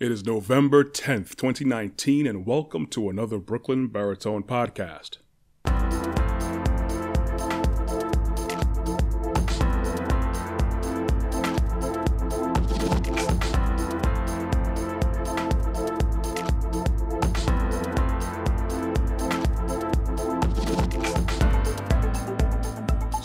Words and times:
It 0.00 0.10
is 0.10 0.24
November 0.24 0.82
10th, 0.82 1.36
2019, 1.36 2.26
and 2.26 2.46
welcome 2.46 2.86
to 2.86 3.10
another 3.10 3.36
Brooklyn 3.36 3.88
Baritone 3.88 4.42
podcast. 4.44 5.18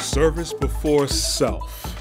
Service 0.02 0.52
before 0.52 1.08
self. 1.08 1.95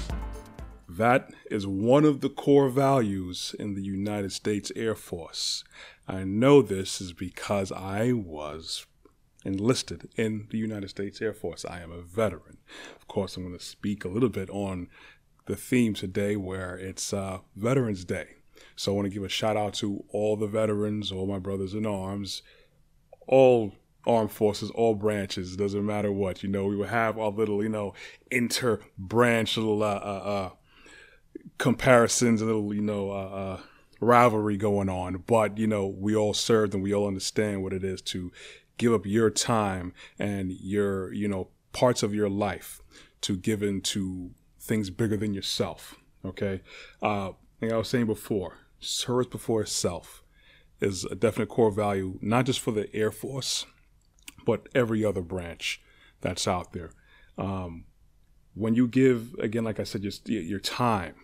That 0.97 1.33
is 1.51 1.67
one 1.67 2.05
of 2.05 2.21
the 2.21 2.29
core 2.29 2.69
values 2.69 3.53
in 3.59 3.75
the 3.75 3.83
United 3.83 4.31
States 4.31 4.71
Air 4.77 4.95
Force. 4.95 5.65
I 6.07 6.23
know 6.23 6.61
this 6.61 7.01
is 7.01 7.11
because 7.11 7.69
I 7.73 8.13
was 8.13 8.85
enlisted 9.43 10.07
in 10.15 10.47
the 10.51 10.57
United 10.57 10.89
States 10.89 11.21
Air 11.21 11.33
Force. 11.33 11.65
I 11.65 11.81
am 11.81 11.91
a 11.91 12.01
veteran. 12.01 12.59
Of 12.95 13.09
course, 13.09 13.35
I'm 13.35 13.43
going 13.43 13.57
to 13.57 13.63
speak 13.63 14.05
a 14.05 14.07
little 14.07 14.29
bit 14.29 14.49
on 14.49 14.87
the 15.47 15.57
theme 15.57 15.95
today 15.95 16.37
where 16.37 16.77
it's 16.77 17.11
uh, 17.11 17.39
Veterans 17.57 18.05
Day. 18.05 18.37
So 18.77 18.93
I 18.93 18.95
want 18.95 19.07
to 19.07 19.13
give 19.13 19.23
a 19.23 19.29
shout 19.29 19.57
out 19.57 19.73
to 19.75 20.05
all 20.09 20.37
the 20.37 20.47
veterans, 20.47 21.11
all 21.11 21.27
my 21.27 21.39
brothers 21.39 21.73
in 21.73 21.85
arms, 21.85 22.41
all 23.27 23.73
armed 24.07 24.31
forces, 24.31 24.71
all 24.71 24.95
branches, 24.95 25.57
doesn't 25.57 25.85
matter 25.85 26.11
what, 26.11 26.41
you 26.41 26.47
know, 26.47 26.67
we 26.67 26.77
will 26.77 26.87
have 26.87 27.17
our 27.17 27.31
little, 27.31 27.61
you 27.61 27.69
know, 27.69 27.93
inter 28.31 28.79
branch 28.97 29.57
little, 29.57 29.83
uh, 29.83 29.87
uh, 29.87 30.21
uh, 30.23 30.49
comparisons, 31.57 32.41
a 32.41 32.45
little, 32.45 32.73
you 32.73 32.81
know, 32.81 33.11
uh, 33.11 33.13
uh, 33.13 33.59
rivalry 33.99 34.57
going 34.57 34.89
on. 34.89 35.23
But, 35.25 35.57
you 35.57 35.67
know, 35.67 35.87
we 35.87 36.15
all 36.15 36.33
served 36.33 36.73
and 36.73 36.83
we 36.83 36.93
all 36.93 37.07
understand 37.07 37.63
what 37.63 37.73
it 37.73 37.83
is 37.83 38.01
to 38.03 38.31
give 38.77 38.93
up 38.93 39.05
your 39.05 39.29
time 39.29 39.93
and 40.19 40.51
your, 40.51 41.13
you 41.13 41.27
know, 41.27 41.49
parts 41.71 42.03
of 42.03 42.13
your 42.13 42.29
life 42.29 42.81
to 43.21 43.35
give 43.35 43.63
into 43.63 44.31
things 44.59 44.89
bigger 44.89 45.17
than 45.17 45.33
yourself. 45.33 45.95
Okay. 46.23 46.61
Uh, 47.01 47.31
like 47.61 47.71
I 47.71 47.77
was 47.77 47.87
saying 47.87 48.07
before, 48.07 48.57
service 48.79 49.27
before 49.27 49.65
self 49.65 50.23
is 50.79 51.05
a 51.05 51.15
definite 51.15 51.49
core 51.49 51.71
value, 51.71 52.19
not 52.21 52.45
just 52.45 52.59
for 52.59 52.71
the 52.71 52.93
Air 52.93 53.11
Force, 53.11 53.65
but 54.45 54.67
every 54.75 55.03
other 55.05 55.21
branch 55.21 55.81
that's 56.21 56.47
out 56.47 56.73
there. 56.73 56.91
Um, 57.37 57.85
when 58.53 58.75
you 58.75 58.87
give, 58.87 59.33
again, 59.39 59.63
like 59.63 59.79
I 59.79 59.83
said, 59.83 60.01
just 60.01 60.29
your 60.29 60.59
time, 60.59 61.15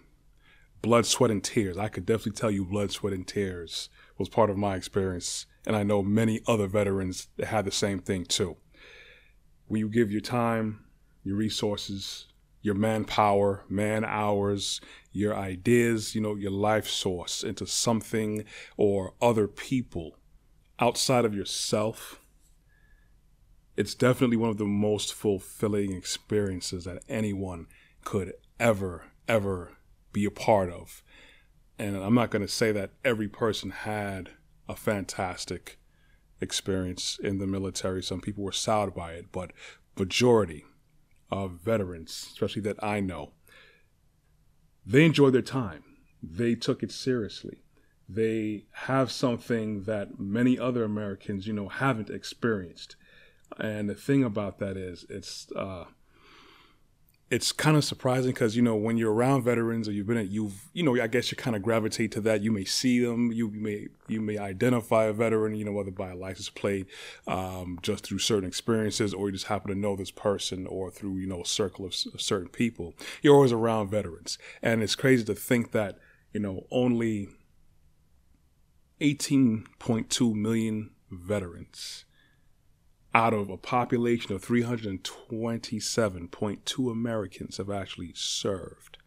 blood, 0.82 1.06
sweat, 1.06 1.32
and 1.32 1.44
tears, 1.44 1.78
I 1.78 1.90
could 1.90 2.06
definitely 2.06 2.40
tell 2.40 2.52
you 2.52 2.66
blood, 2.66 2.92
sweat, 2.92 3.14
and 3.14 3.28
tears 3.28 3.90
was 4.18 4.30
part 4.30 4.50
of 4.50 4.58
my 4.58 4.76
experience. 4.76 5.46
And 5.66 5.76
I 5.76 5.84
know 5.84 6.02
many 6.02 6.42
other 6.48 6.68
veterans 6.68 7.28
that 7.38 7.48
had 7.48 7.66
the 7.66 7.72
same 7.72 8.00
thing 8.00 8.26
too. 8.26 8.58
When 9.68 9.80
you 9.80 9.90
give 9.90 10.12
your 10.12 10.22
time, 10.22 10.86
your 11.24 11.36
resources, 11.36 12.28
your 12.62 12.76
manpower, 12.76 13.64
man 13.70 14.04
hours, 14.04 14.82
your 15.12 15.36
ideas, 15.36 16.16
you 16.16 16.22
know, 16.22 16.36
your 16.36 16.52
life 16.52 16.88
source 16.88 17.44
into 17.44 17.66
something 17.66 18.44
or 18.78 19.14
other 19.22 19.48
people 19.48 20.18
outside 20.80 21.26
of 21.26 21.36
yourself, 21.36 22.20
it's 23.78 23.96
definitely 23.96 24.38
one 24.38 24.50
of 24.50 24.58
the 24.58 24.66
most 24.66 25.14
fulfilling 25.14 25.94
experiences 25.94 26.84
that 26.86 27.04
anyone 27.08 27.68
could 28.04 28.34
ever, 28.60 29.06
ever 29.28 29.72
be 30.12 30.26
a 30.26 30.32
part 30.32 30.70
of. 30.70 31.04
And 31.78 31.96
I'm 31.98 32.14
not 32.14 32.32
going 32.32 32.46
to 32.46 32.52
say 32.52 32.72
that 32.72 32.92
every 33.04 33.28
person 33.28 33.72
had 33.72 34.30
a 34.70 34.76
fantastic 34.76 35.80
experience 36.40 37.20
in 37.24 37.38
the 37.40 37.48
military. 37.48 38.04
Some 38.04 38.22
people 38.22 38.44
were 38.44 38.52
soured 38.52 38.94
by 38.94 39.14
it, 39.14 39.32
but 39.32 39.52
majority 39.98 40.66
of 41.30 41.60
veterans, 41.64 42.30
especially 42.32 42.62
that 42.64 42.84
I 42.84 43.00
know, 43.00 43.32
they 44.86 45.06
enjoyed 45.06 45.34
their 45.34 45.42
time. 45.42 45.84
They 46.22 46.56
took 46.56 46.84
it 46.84 46.92
seriously. 46.92 47.64
They 48.08 48.66
have 48.72 49.12
something 49.12 49.84
that 49.84 50.20
many 50.20 50.60
other 50.60 50.84
Americans, 50.84 51.48
you 51.48 51.54
know, 51.54 51.70
haven't 51.70 52.10
experienced. 52.10 52.96
And 53.58 53.90
the 53.90 53.96
thing 53.96 54.24
about 54.24 54.60
that 54.60 54.78
is, 54.78 55.06
it's 55.10 55.52
uh, 55.56 55.86
it's 57.32 57.54
kind 57.54 57.78
of 57.78 57.86
surprising 57.86 58.32
because 58.32 58.58
you 58.58 58.62
know 58.62 58.76
when 58.76 58.98
you're 58.98 59.14
around 59.14 59.44
veterans 59.44 59.88
or 59.88 59.94
you've 59.94 60.06
been 60.06 60.18
at 60.18 60.30
you've 60.30 60.70
you 60.74 60.84
know 60.84 61.02
I 61.02 61.08
guess 61.08 61.32
you 61.32 61.38
kind 61.38 61.56
of 61.56 61.62
gravitate 61.64 62.12
to 62.12 62.22
that. 62.22 62.42
You 62.42 62.52
may 62.52 62.66
see 62.66 63.00
them, 63.00 63.32
you 63.32 63.50
may 63.50 63.88
you 64.10 64.20
may 64.20 64.38
identify 64.38 65.06
a 65.06 65.14
veteran, 65.14 65.56
you 65.56 65.64
know 65.64 65.72
whether 65.72 65.92
by 65.92 66.12
a 66.12 66.16
license 66.16 66.50
plate, 66.50 66.88
um, 67.28 67.80
just 67.82 68.06
through 68.06 68.20
certain 68.20 68.48
experiences, 68.48 69.14
or 69.14 69.28
you 69.28 69.32
just 69.32 69.46
happen 69.46 69.74
to 69.74 69.80
know 69.80 69.96
this 69.96 70.12
person, 70.12 70.68
or 70.68 70.92
through 70.92 71.16
you 71.16 71.26
know 71.26 71.42
a 71.42 71.46
circle 71.46 71.86
of, 71.86 71.96
of 72.14 72.22
certain 72.22 72.50
people. 72.50 72.94
You're 73.22 73.36
always 73.36 73.54
around 73.54 73.90
veterans, 73.90 74.38
and 74.62 74.84
it's 74.84 74.96
crazy 74.96 75.24
to 75.24 75.34
think 75.34 75.72
that 75.72 76.00
you 76.34 76.42
know 76.42 76.68
only 76.70 77.30
18.2 79.00 80.36
million 80.36 80.92
veterans 81.10 82.04
out 83.14 83.34
of 83.34 83.50
a 83.50 83.58
population 83.58 84.34
of 84.34 84.46
327.2 84.46 86.92
Americans 86.92 87.58
have 87.58 87.70
actually 87.70 88.14
served. 88.16 88.98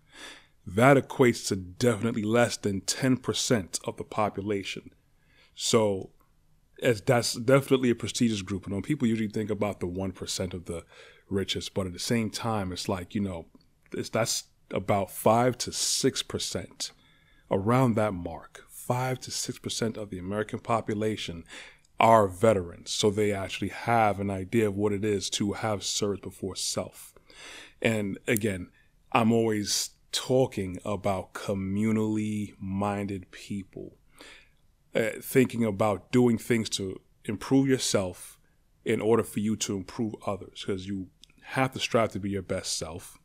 That 0.67 0.97
equates 0.97 1.49
to 1.49 1.57
definitely 1.57 2.23
less 2.23 2.57
than 2.57 2.81
10% 2.83 3.81
of 3.87 3.97
the 3.97 4.05
population. 4.05 4.91
So 5.55 6.11
as 6.83 7.01
that's 7.01 7.35
definitely 7.35 7.91
a 7.91 7.95
prestigious 7.95 8.43
group. 8.43 8.65
And 8.65 8.75
when 8.75 8.83
people 8.83 9.09
usually 9.09 9.29
think 9.29 9.51
about 9.51 9.81
the 9.81 9.87
1% 9.87 10.55
of 10.55 10.67
the 10.67 10.85
richest, 11.29 11.75
but 11.75 11.87
at 11.87 11.93
the 11.93 11.99
same 11.99 12.31
time, 12.31 12.73
it's 12.73 12.89
like, 12.89 13.15
you 13.15 13.21
know, 13.21 13.47
it's, 13.93 14.09
that's 14.09 14.45
about 14.71 15.11
5 15.11 15.59
to 15.59 15.71
6%, 15.71 16.91
around 17.51 17.95
that 17.95 18.13
mark. 18.13 18.65
5 18.69 19.21
to 19.21 19.31
6% 19.31 19.97
of 19.97 20.11
the 20.11 20.19
American 20.19 20.59
population 20.59 21.45
are 22.05 22.29
veterans, 22.29 22.91
so 22.91 23.09
they 23.09 23.33
actually 23.33 23.71
have 23.71 24.21
an 24.21 24.31
idea 24.31 24.69
of 24.69 24.77
what 24.77 24.93
it 24.93 25.07
is 25.07 25.31
to 25.31 25.55
have 25.55 25.83
served 25.83 26.21
before 26.21 26.55
self. 26.55 27.15
And 27.81 28.19
again, 28.27 28.69
I'm 29.13 29.33
always 29.33 29.91
talking 30.13 30.79
about 30.85 31.33
communally 31.33 32.53
minded 32.61 33.31
people, 33.31 33.97
uh, 34.95 35.13
thinking 35.23 35.65
about 35.65 36.13
doing 36.13 36.37
things 36.37 36.69
to 36.69 37.01
improve 37.25 37.69
yourself 37.69 38.39
in 38.85 39.01
order 39.01 39.23
for 39.23 39.41
you 39.41 39.57
to 39.57 39.75
improve 39.75 40.15
others, 40.27 40.61
because 40.61 40.87
you 40.87 41.07
have 41.41 41.73
to 41.73 41.81
strive 41.81 42.13
to 42.13 42.21
be 42.21 42.29
your 42.29 42.43
best 42.43 42.77
self. 42.77 43.17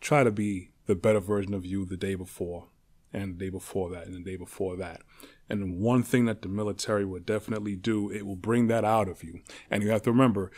Try 0.00 0.22
to 0.22 0.30
be 0.30 0.70
the 0.86 0.94
better 0.94 1.18
version 1.18 1.52
of 1.52 1.66
you 1.66 1.84
the 1.84 1.96
day 1.96 2.14
before, 2.14 2.68
and 3.12 3.34
the 3.34 3.46
day 3.46 3.50
before 3.50 3.90
that, 3.90 4.06
and 4.06 4.14
the 4.14 4.30
day 4.30 4.36
before 4.36 4.76
that. 4.76 5.00
And 5.48 5.78
one 5.78 6.02
thing 6.02 6.24
that 6.24 6.42
the 6.42 6.48
military 6.48 7.04
will 7.04 7.20
definitely 7.20 7.76
do, 7.76 8.10
it 8.10 8.24
will 8.24 8.36
bring 8.36 8.68
that 8.68 8.84
out 8.84 9.08
of 9.08 9.22
you. 9.22 9.40
And 9.70 9.82
you 9.82 9.90
have 9.90 10.02
to 10.02 10.12
remember, 10.12 10.50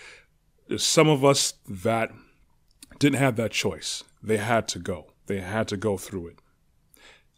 there's 0.69 0.85
some 0.85 1.09
of 1.09 1.25
us 1.25 1.55
that 1.69 2.11
didn't 2.99 3.19
have 3.19 3.37
that 3.37 3.51
choice. 3.51 4.05
They 4.23 4.37
had 4.37 4.69
to 4.69 4.79
go. 4.79 5.13
They 5.27 5.41
had 5.41 5.69
to 5.69 5.77
go 5.77 5.97
through 5.97 6.29
it. 6.29 6.39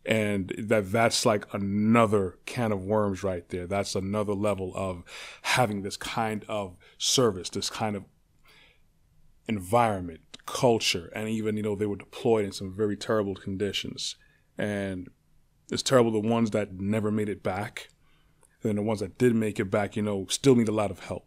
And 0.04 0.54
that 0.59 0.91
that's 0.91 1.26
like 1.26 1.53
another 1.53 2.38
can 2.47 2.72
of 2.72 2.84
worms 2.84 3.22
right 3.22 3.47
there. 3.48 3.66
That's 3.66 3.94
another 3.94 4.32
level 4.34 4.72
of 4.75 5.03
having 5.42 5.82
this 5.82 5.97
kind 5.97 6.44
of 6.48 6.76
service, 6.97 7.50
this 7.50 7.69
kind 7.69 7.97
of 7.97 8.04
environment, 9.47 10.20
culture, 10.47 11.10
and 11.15 11.28
even, 11.28 11.56
you 11.56 11.62
know, 11.62 11.75
they 11.75 11.86
were 11.86 11.97
deployed 11.97 12.47
in 12.47 12.53
some 12.53 12.75
very 12.75 12.97
terrible 12.97 13.34
conditions. 13.34 14.16
And 14.56 15.09
it's 15.71 15.83
terrible 15.83 16.11
the 16.11 16.21
ones 16.21 16.51
that 16.51 16.73
never 16.75 17.11
made 17.11 17.29
it 17.29 17.43
back. 17.43 17.89
And 18.63 18.71
then 18.71 18.77
the 18.77 18.83
ones 18.83 19.01
that 19.01 19.19
did 19.19 19.34
make 19.34 19.60
it 19.60 19.71
back, 19.71 19.97
you 19.97 20.03
know, 20.03 20.27
still 20.28 20.57
need 20.57 20.69
a 20.69 20.72
lot 20.72 20.91
of 20.91 21.01
help. 21.01 21.27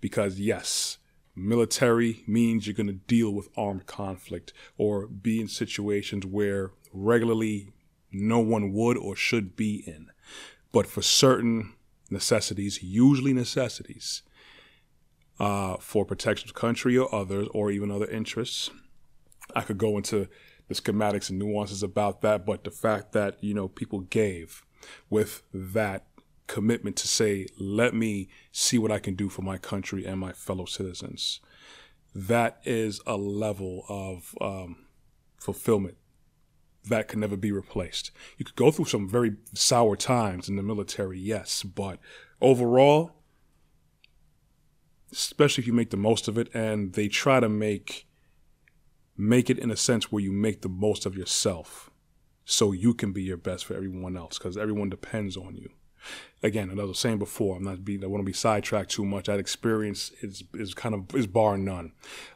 Because 0.00 0.40
yes, 0.40 0.98
military 1.34 2.22
means 2.26 2.66
you're 2.66 2.74
going 2.74 2.86
to 2.86 2.92
deal 2.92 3.30
with 3.30 3.48
armed 3.56 3.86
conflict 3.86 4.52
or 4.78 5.06
be 5.06 5.40
in 5.40 5.48
situations 5.48 6.24
where 6.24 6.70
regularly 6.92 7.72
no 8.10 8.40
one 8.40 8.72
would 8.72 8.96
or 8.96 9.14
should 9.14 9.56
be 9.56 9.84
in. 9.86 10.10
But 10.72 10.86
for 10.86 11.02
certain 11.02 11.74
necessities, 12.10 12.82
usually 12.82 13.32
necessities, 13.32 14.22
uh, 15.38 15.76
for 15.78 16.04
protection 16.04 16.48
of 16.48 16.54
country 16.54 16.96
or 16.96 17.12
others, 17.14 17.48
or 17.52 17.70
even 17.70 17.90
other 17.90 18.08
interests, 18.08 18.70
I 19.54 19.62
could 19.62 19.78
go 19.78 19.96
into 19.96 20.28
the 20.70 20.76
schematics 20.76 21.30
and 21.30 21.38
nuances 21.38 21.82
about 21.82 22.20
that, 22.22 22.46
but 22.46 22.62
the 22.62 22.70
fact 22.70 23.10
that, 23.12 23.42
you 23.42 23.52
know, 23.52 23.66
people 23.66 24.00
gave 24.00 24.64
with 25.10 25.42
that 25.52 26.06
commitment 26.46 26.94
to 26.96 27.08
say, 27.08 27.46
let 27.58 27.92
me 27.92 28.28
see 28.52 28.78
what 28.78 28.92
I 28.92 29.00
can 29.00 29.16
do 29.16 29.28
for 29.28 29.42
my 29.42 29.58
country 29.58 30.06
and 30.06 30.20
my 30.20 30.32
fellow 30.32 30.64
citizens. 30.64 31.40
That 32.14 32.60
is 32.64 33.00
a 33.04 33.16
level 33.16 33.84
of 33.88 34.34
um, 34.40 34.86
fulfillment 35.38 35.96
that 36.88 37.08
can 37.08 37.18
never 37.18 37.36
be 37.36 37.50
replaced. 37.50 38.12
You 38.38 38.44
could 38.44 38.56
go 38.56 38.70
through 38.70 38.86
some 38.86 39.08
very 39.08 39.32
sour 39.52 39.96
times 39.96 40.48
in 40.48 40.54
the 40.54 40.62
military, 40.62 41.18
yes, 41.18 41.64
but 41.64 41.98
overall, 42.40 43.16
especially 45.10 45.62
if 45.62 45.66
you 45.66 45.72
make 45.72 45.90
the 45.90 45.96
most 45.96 46.28
of 46.28 46.38
it, 46.38 46.48
and 46.54 46.92
they 46.92 47.08
try 47.08 47.40
to 47.40 47.48
make 47.48 48.06
make 49.20 49.50
it 49.50 49.58
in 49.58 49.70
a 49.70 49.76
sense 49.76 50.10
where 50.10 50.22
you 50.22 50.32
make 50.32 50.62
the 50.62 50.68
most 50.68 51.06
of 51.06 51.16
yourself, 51.16 51.90
so 52.44 52.72
you 52.72 52.94
can 52.94 53.12
be 53.12 53.22
your 53.22 53.36
best 53.36 53.64
for 53.64 53.74
everyone 53.74 54.16
else, 54.16 54.38
because 54.38 54.56
everyone 54.56 54.88
depends 54.88 55.36
on 55.36 55.56
you. 55.56 55.70
Again, 56.42 56.70
as 56.70 56.78
I 56.78 56.84
was 56.84 56.98
saying 56.98 57.18
before, 57.18 57.56
I'm 57.56 57.64
not 57.64 57.84
being 57.84 58.02
I 58.02 58.06
want 58.06 58.22
to 58.22 58.26
be 58.26 58.32
sidetracked 58.32 58.90
too 58.90 59.04
much. 59.04 59.26
That 59.26 59.38
experience 59.38 60.12
is 60.22 60.42
is 60.54 60.72
kind 60.74 60.94
of 60.94 61.14
is 61.14 61.26
bar 61.26 61.58
none. 61.58 61.92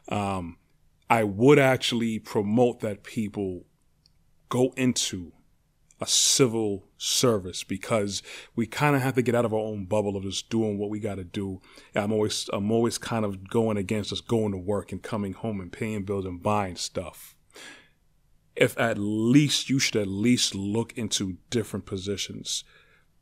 Um, 0.07 0.57
I 1.09 1.23
would 1.23 1.59
actually 1.59 2.19
promote 2.19 2.79
that 2.81 3.03
people 3.03 3.65
go 4.49 4.73
into 4.77 5.33
a 6.01 6.07
civil 6.07 6.83
service 6.97 7.63
because 7.63 8.21
we 8.55 8.65
kind 8.65 8.95
of 8.95 9.01
have 9.01 9.15
to 9.15 9.21
get 9.21 9.35
out 9.35 9.45
of 9.45 9.53
our 9.53 9.59
own 9.59 9.85
bubble 9.85 10.17
of 10.17 10.23
just 10.23 10.49
doing 10.49 10.77
what 10.77 10.89
we 10.89 10.99
got 10.99 11.15
to 11.15 11.23
do. 11.23 11.61
I'm 11.93 12.11
always 12.11 12.49
I'm 12.51 12.71
always 12.71 12.97
kind 12.97 13.23
of 13.23 13.49
going 13.49 13.77
against 13.77 14.09
just 14.09 14.27
going 14.27 14.51
to 14.51 14.57
work 14.57 14.91
and 14.91 15.01
coming 15.01 15.33
home 15.33 15.61
and 15.61 15.71
paying 15.71 16.03
bills 16.03 16.25
and 16.25 16.43
buying 16.43 16.75
stuff. 16.75 17.35
If 18.55 18.77
at 18.79 18.97
least 18.97 19.69
you 19.69 19.79
should 19.79 19.95
at 19.95 20.07
least 20.07 20.55
look 20.55 20.97
into 20.97 21.37
different 21.49 21.85
positions. 21.85 22.63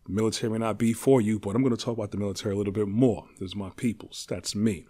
Military 0.06 0.52
may 0.52 0.58
not 0.58 0.78
be 0.78 0.92
for 0.92 1.22
you, 1.22 1.40
but 1.40 1.56
I'm 1.56 1.64
going 1.64 1.76
to 1.76 1.82
talk 1.82 1.98
about 1.98 2.12
the 2.12 2.18
military 2.18 2.54
a 2.54 2.58
little 2.58 2.74
bit 2.74 2.90
more. 2.90 3.26
This 3.40 3.52
is 3.52 3.56
my 3.56 3.70
people's. 3.70 4.26
That's 4.30 4.54
me. 4.54 4.86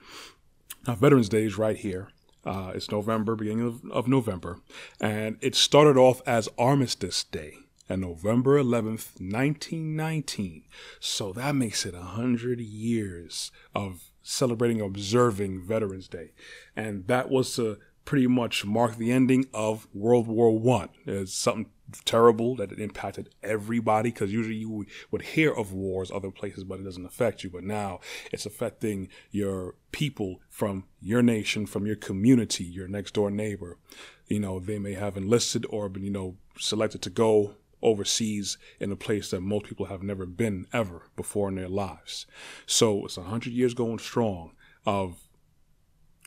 Now, 0.88 0.96
Veterans 0.96 1.30
Day 1.30 1.44
is 1.44 1.58
right 1.58 1.78
here. 1.78 2.10
Uh, 2.44 2.72
it's 2.74 2.92
November, 2.92 3.36
beginning 3.36 3.66
of, 3.66 3.92
of 3.92 4.08
November, 4.08 4.60
and 5.00 5.38
it 5.40 5.56
started 5.56 5.98
off 5.98 6.22
as 6.26 6.50
Armistice 6.58 7.24
Day 7.24 7.58
on 7.94 8.02
November 8.02 8.62
11th, 8.62 9.22
1919. 9.22 10.64
So 11.00 11.32
that 11.34 11.56
makes 11.56 11.86
it 11.86 11.94
100 11.94 12.60
years 12.60 13.52
of 13.74 14.12
celebrating, 14.22 14.82
observing 14.82 15.62
Veterans 15.62 16.08
Day. 16.08 16.34
And 16.76 17.08
that 17.08 17.30
was 17.30 17.56
to 17.56 17.78
pretty 18.06 18.28
much 18.28 18.66
mark 18.66 18.98
the 18.98 19.12
ending 19.12 19.46
of 19.54 19.88
World 19.94 20.28
War 20.28 20.58
One. 20.58 20.90
It's 21.06 21.34
something 21.34 21.68
terrible 22.06 22.56
that 22.56 22.72
it 22.72 22.80
impacted 22.80 23.30
everybody 23.44 24.10
because 24.10 24.32
usually 24.32 24.56
you 24.56 24.86
would 25.12 25.22
hear 25.22 25.54
of 25.54 25.72
wars 25.72 26.12
other 26.12 26.32
places, 26.32 26.64
but 26.64 26.80
it 26.80 26.84
doesn't 26.84 27.06
affect 27.06 27.44
you. 27.44 27.50
But 27.50 27.64
now 27.64 28.00
it's 28.32 28.46
affecting 28.46 29.10
your 29.32 29.76
people 29.92 30.42
from 30.50 30.86
your 31.00 31.22
nation, 31.22 31.66
from 31.66 31.86
your 31.86 31.96
community, 31.96 32.64
your 32.64 32.88
next 32.88 33.14
door 33.14 33.30
neighbor. 33.30 33.78
You 34.28 34.40
know, 34.40 34.60
they 34.60 34.80
may 34.80 34.94
have 34.94 35.16
enlisted 35.16 35.66
or 35.70 35.90
been, 35.90 36.04
you 36.04 36.12
know, 36.12 36.38
selected 36.58 37.02
to 37.04 37.10
go 37.10 37.56
overseas 37.84 38.58
in 38.80 38.92
a 38.92 38.96
place 38.96 39.30
that 39.32 39.42
most 39.42 39.66
people 39.66 39.88
have 39.88 40.02
never 40.02 40.26
been 40.26 40.66
ever 40.74 41.10
before 41.16 41.50
in 41.50 41.56
their 41.56 41.70
lives. 41.70 42.26
So 42.66 43.06
it's 43.06 43.18
a 43.18 43.24
hundred 43.24 43.54
years 43.54 43.74
going 43.74 44.00
strong 44.00 44.54
of 44.86 45.28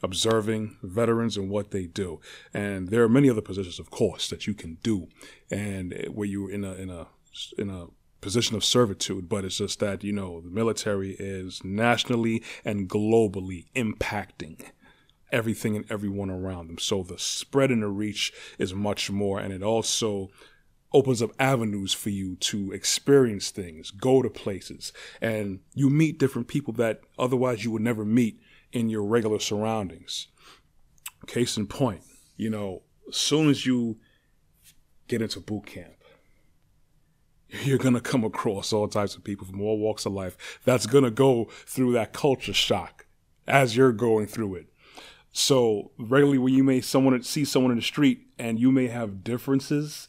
observing 0.02 0.76
veterans 0.82 1.36
and 1.36 1.50
what 1.50 1.70
they 1.70 1.86
do. 1.86 2.20
And 2.52 2.88
there 2.88 3.02
are 3.02 3.08
many 3.08 3.30
other 3.30 3.40
positions, 3.40 3.78
of 3.78 3.90
course, 3.90 4.28
that 4.28 4.46
you 4.46 4.54
can 4.54 4.78
do, 4.82 5.08
and 5.50 6.06
where 6.12 6.28
you're 6.28 6.50
in 6.50 6.64
a 6.64 6.74
in 6.74 6.90
a 6.90 7.08
in 7.58 7.70
a 7.70 7.86
position 8.20 8.56
of 8.56 8.64
servitude, 8.64 9.28
but 9.28 9.44
it's 9.44 9.58
just 9.58 9.80
that 9.80 10.02
you 10.02 10.12
know 10.12 10.40
the 10.40 10.50
military 10.50 11.16
is 11.18 11.62
nationally 11.64 12.42
and 12.64 12.88
globally 12.88 13.66
impacting 13.74 14.70
everything 15.32 15.76
and 15.76 15.90
everyone 15.90 16.30
around 16.30 16.68
them. 16.68 16.78
So 16.78 17.02
the 17.02 17.18
spread 17.18 17.70
and 17.70 17.82
the 17.82 17.88
reach 17.88 18.32
is 18.58 18.74
much 18.74 19.10
more, 19.10 19.38
and 19.38 19.52
it 19.52 19.62
also 19.62 20.30
opens 20.96 21.20
up 21.20 21.30
avenues 21.38 21.92
for 21.92 22.08
you 22.08 22.36
to 22.36 22.72
experience 22.72 23.50
things, 23.50 23.90
go 23.90 24.22
to 24.22 24.30
places, 24.30 24.94
and 25.20 25.60
you 25.74 25.90
meet 25.90 26.18
different 26.18 26.48
people 26.48 26.72
that 26.72 27.02
otherwise 27.18 27.62
you 27.62 27.70
would 27.70 27.82
never 27.82 28.02
meet 28.02 28.40
in 28.72 28.88
your 28.88 29.04
regular 29.04 29.38
surroundings. 29.38 30.28
Case 31.26 31.58
in 31.58 31.66
point, 31.66 32.00
you 32.38 32.48
know, 32.48 32.82
as 33.10 33.16
soon 33.16 33.50
as 33.50 33.66
you 33.66 33.98
get 35.06 35.20
into 35.20 35.38
boot 35.38 35.66
camp, 35.66 35.92
you're 37.50 37.76
going 37.76 37.92
to 37.92 38.00
come 38.00 38.24
across 38.24 38.72
all 38.72 38.88
types 38.88 39.16
of 39.16 39.22
people 39.22 39.46
from 39.46 39.60
all 39.60 39.78
walks 39.78 40.06
of 40.06 40.14
life 40.14 40.58
that's 40.64 40.86
going 40.86 41.04
to 41.04 41.10
go 41.10 41.44
through 41.66 41.92
that 41.92 42.14
culture 42.14 42.54
shock 42.54 43.04
as 43.46 43.76
you're 43.76 43.92
going 43.92 44.26
through 44.26 44.54
it. 44.54 44.66
So 45.30 45.90
regularly 45.98 46.38
when 46.38 46.54
you 46.54 46.64
may 46.64 46.80
someone 46.80 47.22
see 47.22 47.44
someone 47.44 47.70
in 47.70 47.76
the 47.76 47.84
street 47.84 48.28
and 48.38 48.58
you 48.58 48.72
may 48.72 48.86
have 48.86 49.22
differences, 49.22 50.08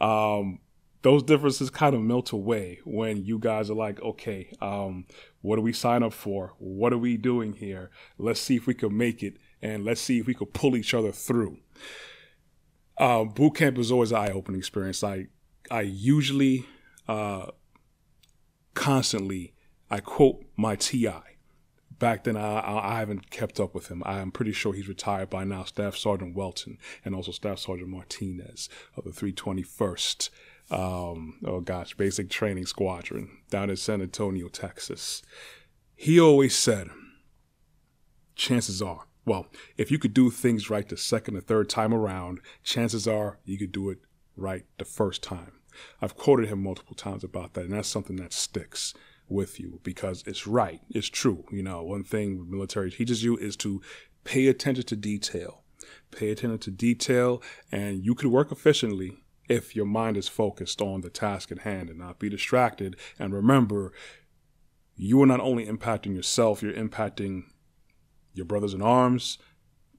um, 0.00 0.60
those 1.02 1.22
differences 1.22 1.70
kind 1.70 1.94
of 1.94 2.00
melt 2.02 2.32
away 2.32 2.80
when 2.84 3.24
you 3.24 3.38
guys 3.38 3.70
are 3.70 3.74
like, 3.74 4.00
okay, 4.02 4.50
um, 4.60 5.06
what 5.42 5.56
do 5.56 5.62
we 5.62 5.72
sign 5.72 6.02
up 6.02 6.12
for? 6.12 6.54
What 6.58 6.92
are 6.92 6.98
we 6.98 7.16
doing 7.16 7.52
here? 7.52 7.90
Let's 8.18 8.40
see 8.40 8.56
if 8.56 8.66
we 8.66 8.74
can 8.74 8.96
make 8.96 9.22
it, 9.22 9.36
and 9.62 9.84
let's 9.84 10.00
see 10.00 10.18
if 10.18 10.26
we 10.26 10.34
could 10.34 10.52
pull 10.52 10.76
each 10.76 10.94
other 10.94 11.12
through. 11.12 11.58
Uh, 12.96 13.24
boot 13.24 13.54
camp 13.54 13.78
is 13.78 13.92
always 13.92 14.10
an 14.10 14.18
eye-opening 14.18 14.58
experience. 14.58 15.04
I 15.04 15.26
I 15.70 15.82
usually, 15.82 16.66
uh, 17.06 17.46
constantly, 18.74 19.54
I 19.90 20.00
quote 20.00 20.44
my 20.56 20.76
TI. 20.76 21.27
Back 21.98 22.24
then, 22.24 22.36
I, 22.36 22.94
I 22.94 22.98
haven't 23.00 23.30
kept 23.30 23.58
up 23.58 23.74
with 23.74 23.88
him. 23.88 24.02
I'm 24.06 24.30
pretty 24.30 24.52
sure 24.52 24.72
he's 24.72 24.88
retired 24.88 25.30
by 25.30 25.44
now. 25.44 25.64
Staff 25.64 25.96
Sergeant 25.96 26.36
Welton 26.36 26.78
and 27.04 27.14
also 27.14 27.32
Staff 27.32 27.58
Sergeant 27.58 27.88
Martinez 27.88 28.68
of 28.96 29.04
the 29.04 29.10
321st 29.10 30.30
um, 30.70 31.38
oh 31.44 31.60
gosh, 31.60 31.94
Basic 31.94 32.28
Training 32.28 32.66
Squadron 32.66 33.30
down 33.50 33.70
in 33.70 33.76
San 33.76 34.02
Antonio, 34.02 34.48
Texas. 34.48 35.22
He 35.96 36.20
always 36.20 36.54
said, 36.54 36.88
chances 38.34 38.82
are, 38.82 39.06
well, 39.24 39.46
if 39.76 39.90
you 39.90 39.98
could 39.98 40.14
do 40.14 40.30
things 40.30 40.70
right 40.70 40.88
the 40.88 40.96
second 40.96 41.36
or 41.36 41.40
third 41.40 41.68
time 41.68 41.94
around, 41.94 42.40
chances 42.62 43.08
are 43.08 43.38
you 43.44 43.58
could 43.58 43.72
do 43.72 43.90
it 43.90 43.98
right 44.36 44.64
the 44.78 44.84
first 44.84 45.22
time. 45.22 45.52
I've 46.02 46.16
quoted 46.16 46.48
him 46.48 46.62
multiple 46.62 46.94
times 46.94 47.24
about 47.24 47.54
that, 47.54 47.64
and 47.64 47.72
that's 47.72 47.88
something 47.88 48.16
that 48.16 48.32
sticks 48.32 48.94
with 49.28 49.60
you 49.60 49.80
because 49.82 50.22
it's 50.26 50.46
right, 50.46 50.80
it's 50.90 51.08
true. 51.08 51.44
You 51.50 51.62
know, 51.62 51.82
one 51.82 52.04
thing 52.04 52.46
military 52.48 52.90
teaches 52.90 53.22
you 53.22 53.36
is 53.36 53.56
to 53.58 53.82
pay 54.24 54.48
attention 54.48 54.84
to 54.84 54.96
detail. 54.96 55.62
Pay 56.10 56.30
attention 56.30 56.58
to 56.58 56.70
detail, 56.70 57.42
and 57.70 58.04
you 58.04 58.14
could 58.14 58.28
work 58.28 58.50
efficiently 58.50 59.24
if 59.48 59.74
your 59.74 59.86
mind 59.86 60.16
is 60.16 60.28
focused 60.28 60.82
on 60.82 61.00
the 61.00 61.10
task 61.10 61.50
at 61.50 61.60
hand 61.60 61.88
and 61.88 61.98
not 61.98 62.18
be 62.18 62.28
distracted. 62.28 62.96
And 63.18 63.32
remember, 63.32 63.92
you 64.96 65.22
are 65.22 65.26
not 65.26 65.40
only 65.40 65.66
impacting 65.66 66.14
yourself, 66.14 66.62
you're 66.62 66.72
impacting 66.72 67.44
your 68.34 68.44
brothers 68.44 68.74
in 68.74 68.82
arms, 68.82 69.38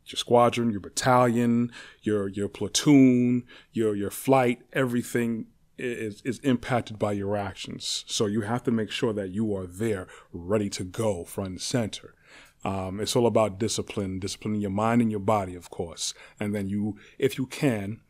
your 0.05 0.17
squadron, 0.17 0.71
your 0.71 0.79
battalion, 0.79 1.71
your 2.01 2.27
your 2.27 2.50
platoon, 2.50 3.43
your 3.71 3.95
your 3.95 4.12
flight, 4.12 4.62
everything 4.74 5.48
is 5.79 6.21
is 6.24 6.39
impacted 6.39 7.00
by 7.00 7.13
your 7.13 7.36
actions. 7.38 8.03
So 8.07 8.25
you 8.25 8.41
have 8.41 8.63
to 8.63 8.71
make 8.71 8.91
sure 8.91 9.13
that 9.13 9.29
you 9.29 9.55
are 9.55 9.65
there, 9.65 10.07
ready 10.31 10.69
to 10.71 10.83
go, 10.83 11.24
front 11.24 11.50
and 11.50 11.62
center. 11.62 12.15
Um, 12.63 13.00
it's 13.00 13.15
all 13.15 13.25
about 13.25 13.59
discipline, 13.59 14.19
disciplining 14.19 14.62
your 14.62 14.71
mind 14.71 15.01
and 15.01 15.09
your 15.09 15.21
body, 15.21 15.55
of 15.55 15.69
course. 15.69 16.13
And 16.39 16.53
then 16.53 16.67
you, 16.67 16.98
if 17.17 17.38
you 17.38 17.45
can, 17.45 18.01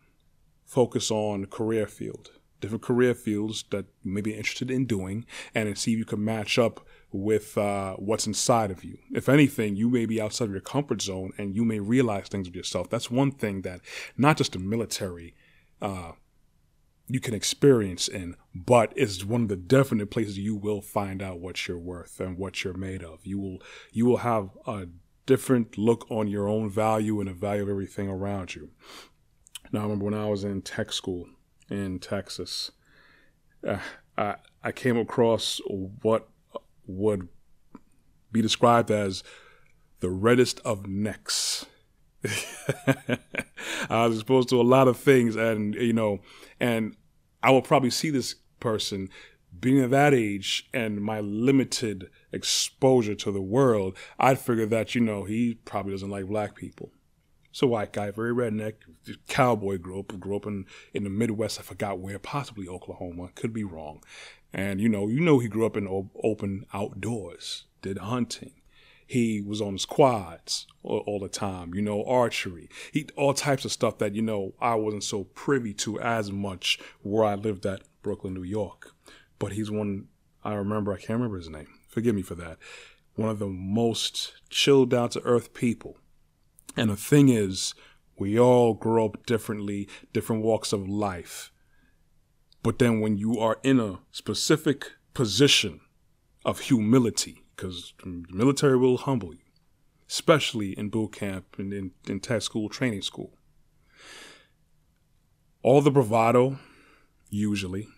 focus 0.66 1.12
on 1.12 1.46
career 1.46 1.86
field, 1.86 2.32
different 2.60 2.84
career 2.84 3.14
fields 3.14 3.64
that 3.70 3.86
you 4.04 4.12
may 4.12 4.22
be 4.22 4.34
interested 4.34 4.72
in 4.72 4.86
doing, 4.86 5.26
and 5.54 5.78
see 5.78 5.94
if 5.94 6.00
you 6.00 6.06
can 6.06 6.24
match 6.24 6.58
up 6.58 6.86
with 7.12 7.58
uh, 7.58 7.96
what's 7.96 8.28
inside 8.28 8.72
of 8.72 8.84
you. 8.84 8.98
If 9.12 9.30
anything, 9.30 9.76
you 9.76 9.90
may 9.90 10.06
be 10.06 10.22
outside 10.22 10.46
of 10.46 10.52
your 10.52 10.62
comfort 10.62 11.02
zone 11.02 11.32
and 11.38 11.56
you 11.56 11.66
may 11.66 11.80
realize 11.80 12.28
things 12.28 12.48
of 12.48 12.56
yourself. 12.56 12.90
That's 12.90 13.10
one 13.10 13.32
thing 13.32 13.62
that 13.64 13.82
not 14.18 14.38
just 14.38 14.54
the 14.54 14.60
military 14.60 15.34
uh, 15.82 16.12
you 17.10 17.20
can 17.20 17.34
experience 17.34 18.08
in, 18.08 18.36
but 18.54 18.94
it's 18.96 19.25
one 19.25 19.44
of 19.44 19.48
the 19.50 19.56
definite 19.56 20.12
places 20.12 20.38
you 20.38 20.56
will 20.56 20.82
find 20.82 21.22
out 21.22 21.39
what 21.39 21.68
you're 21.68 21.80
worth 21.80 22.20
and 22.20 22.38
what 22.38 22.63
you're 22.63 22.78
made 22.78 23.04
of. 23.04 23.25
You 23.25 23.39
will 23.39 23.58
you 23.92 24.06
will 24.06 24.18
have 24.18 24.50
a 24.68 24.88
different 25.25 25.78
look 25.78 26.10
on 26.10 26.28
your 26.28 26.48
own 26.48 26.70
value 26.70 27.20
and 27.20 27.30
the 27.30 27.34
value 27.34 27.63
of 27.63 27.70
everything 27.70 28.08
around 28.08 28.56
you. 28.56 28.70
Now, 29.72 29.82
I 29.82 29.84
remember 29.84 30.06
when 30.06 30.13
I 30.13 30.28
was 30.28 30.44
in 30.44 30.62
tech 30.62 30.92
school 30.92 31.28
in 31.70 32.00
Texas, 32.00 32.72
uh, 33.68 33.78
I, 34.18 34.36
I 34.63 34.72
came 34.72 34.98
across 34.98 35.62
what 35.68 36.30
would 36.88 37.28
be 38.32 38.42
described 38.42 38.89
as 38.89 39.24
the 40.00 40.10
reddest 40.10 40.60
of 40.66 40.88
necks. 40.88 41.66
I 43.90 44.08
was 44.08 44.18
exposed 44.18 44.50
to 44.50 44.62
a 44.62 44.64
lot 44.64 44.88
of 44.88 44.98
things, 44.98 45.36
and 45.36 45.76
you 45.76 45.94
know, 45.94 46.20
and 46.60 46.96
I 47.42 47.52
will 47.52 47.62
probably 47.62 47.90
see 47.90 48.10
this 48.10 48.36
person 48.60 49.10
being 49.58 49.82
of 49.82 49.90
that 49.92 50.14
age 50.14 50.70
and 50.74 51.02
my 51.02 51.20
limited 51.20 52.10
exposure 52.32 53.16
to 53.16 53.32
the 53.32 53.42
world. 53.42 53.98
I'd 54.20 54.40
figure 54.40 54.66
that 54.68 54.96
you 54.96 55.02
know 55.02 55.24
he 55.24 55.56
probably 55.66 55.94
doesn't 55.94 56.10
like 56.10 56.26
black 56.26 56.56
people. 56.56 56.92
So 57.52 57.68
white 57.68 57.92
guy, 57.94 58.12
very 58.12 58.34
redneck, 58.34 58.76
cowboy. 59.28 59.80
Grew 59.80 60.00
up, 60.00 60.20
grew 60.20 60.36
up 60.36 60.46
in, 60.46 60.66
in 60.94 61.04
the 61.04 61.10
Midwest. 61.10 61.60
I 61.60 61.64
forgot 61.64 62.00
where, 62.00 62.20
possibly 62.20 62.68
Oklahoma. 62.68 63.30
Could 63.34 63.54
be 63.54 63.64
wrong. 63.64 64.04
And 64.54 64.80
you 64.80 64.90
know, 64.90 65.08
you 65.08 65.20
know, 65.20 65.40
he 65.40 65.48
grew 65.48 65.66
up 65.66 65.76
in 65.76 65.88
open 66.24 66.66
outdoors, 66.74 67.66
did 67.82 67.98
hunting. 67.98 68.59
He 69.10 69.42
was 69.42 69.60
on 69.60 69.74
his 69.74 69.86
quads 69.86 70.68
all, 70.84 71.00
all, 71.00 71.20
the 71.20 71.30
time, 71.30 71.74
you 71.74 71.82
know, 71.82 72.06
archery, 72.06 72.70
he 72.94 73.08
all 73.18 73.34
types 73.34 73.66
of 73.66 73.72
stuff 73.72 73.98
that 73.98 74.13
you 74.13 74.22
know 74.22 74.54
I 74.62 74.75
wasn't 74.75 75.04
so 75.04 75.24
privy 75.24 75.74
to 75.86 76.00
as 76.00 76.32
much 76.32 76.80
where 77.01 77.25
I 77.25 77.34
lived 77.34 77.66
at 77.66 77.82
Brooklyn, 78.04 78.36
New 78.36 78.44
York. 78.44 78.94
But 79.39 79.54
he's 79.54 79.72
one 79.72 80.10
I 80.44 80.54
remember. 80.54 80.94
I 80.94 80.98
can't 80.98 81.18
remember 81.18 81.38
his 81.38 81.50
name. 81.50 81.70
Forgive 81.88 82.13
me 82.13 82.22
for 82.22 82.36
that. 82.36 82.60
One 83.16 83.30
of 83.30 83.39
the 83.39 83.48
most 83.48 84.34
chilled 84.51 84.92
down 84.92 85.10
to 85.10 85.24
earth 85.24 85.56
people. 85.56 85.98
And 86.78 86.92
the 86.92 86.96
thing 86.96 87.30
is, 87.30 87.74
we 88.16 88.39
all 88.39 88.75
grow 88.75 89.06
up 89.06 89.25
differently, 89.25 89.89
different 90.13 90.44
walks 90.44 90.72
of 90.72 90.88
life. 90.88 91.51
But 92.62 92.78
then 92.78 93.00
when 93.00 93.18
you 93.18 93.39
are 93.39 93.58
in 93.63 93.80
a 93.80 94.01
specific 94.12 94.92
position 95.16 95.82
of 96.46 96.60
humility, 96.60 97.44
because 97.60 97.94
the 98.04 98.24
military 98.30 98.78
will 98.78 98.98
humble 98.98 99.34
you, 99.34 99.42
especially 100.08 100.78
in 100.78 100.89
boot 100.89 101.12
camp 101.12 101.56
and 101.58 101.74
in, 101.74 101.92
in 102.08 102.20
tech 102.20 102.42
school, 102.42 102.70
training 102.70 103.01
school. 103.01 103.34
All 105.62 105.82
the 105.82 105.92
bravado, 105.92 106.58
usually, 107.30 107.89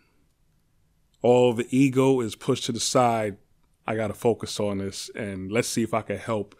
all 1.21 1.53
the 1.53 1.67
ego 1.69 2.21
is 2.21 2.35
pushed 2.35 2.65
to 2.65 2.71
the 2.71 2.79
side. 2.79 3.37
I 3.85 3.95
got 3.95 4.07
to 4.07 4.15
focus 4.15 4.59
on 4.59 4.79
this 4.79 5.11
and 5.15 5.51
let's 5.51 5.67
see 5.67 5.83
if 5.83 5.93
I 5.93 6.01
can 6.01 6.17
help 6.17 6.55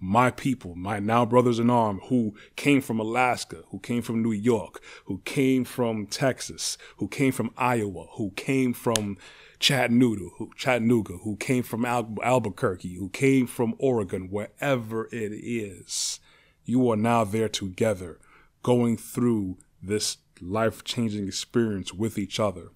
my 0.00 0.32
people, 0.32 0.74
my 0.74 0.98
now 0.98 1.24
brothers 1.24 1.60
in 1.60 1.70
arms 1.70 2.02
who 2.08 2.34
came 2.56 2.80
from 2.80 2.98
Alaska, 2.98 3.62
who 3.70 3.78
came 3.78 4.02
from 4.02 4.20
New 4.20 4.32
York, 4.32 4.82
who 5.04 5.18
came 5.24 5.64
from 5.64 6.06
Texas, 6.06 6.76
who 6.96 7.06
came 7.06 7.30
from 7.30 7.52
Iowa, 7.56 8.06
who 8.14 8.32
came 8.32 8.72
from 8.72 9.16
Chattanooga, 9.62 10.28
who, 10.36 10.50
Chattanooga, 10.56 11.18
who 11.18 11.36
came 11.36 11.62
from 11.62 11.84
Al- 11.84 12.16
Albuquerque, 12.22 12.96
who 12.96 13.08
came 13.08 13.46
from 13.46 13.74
Oregon, 13.78 14.28
wherever 14.28 15.06
it 15.12 15.32
is. 15.32 16.20
You 16.64 16.90
are 16.90 16.96
now 16.96 17.24
there 17.24 17.48
together, 17.48 18.18
going 18.62 18.96
through 18.96 19.58
this 19.82 20.18
life 20.40 20.84
changing 20.84 21.26
experience 21.26 21.94
with 21.94 22.18
each 22.18 22.38
other, 22.38 22.70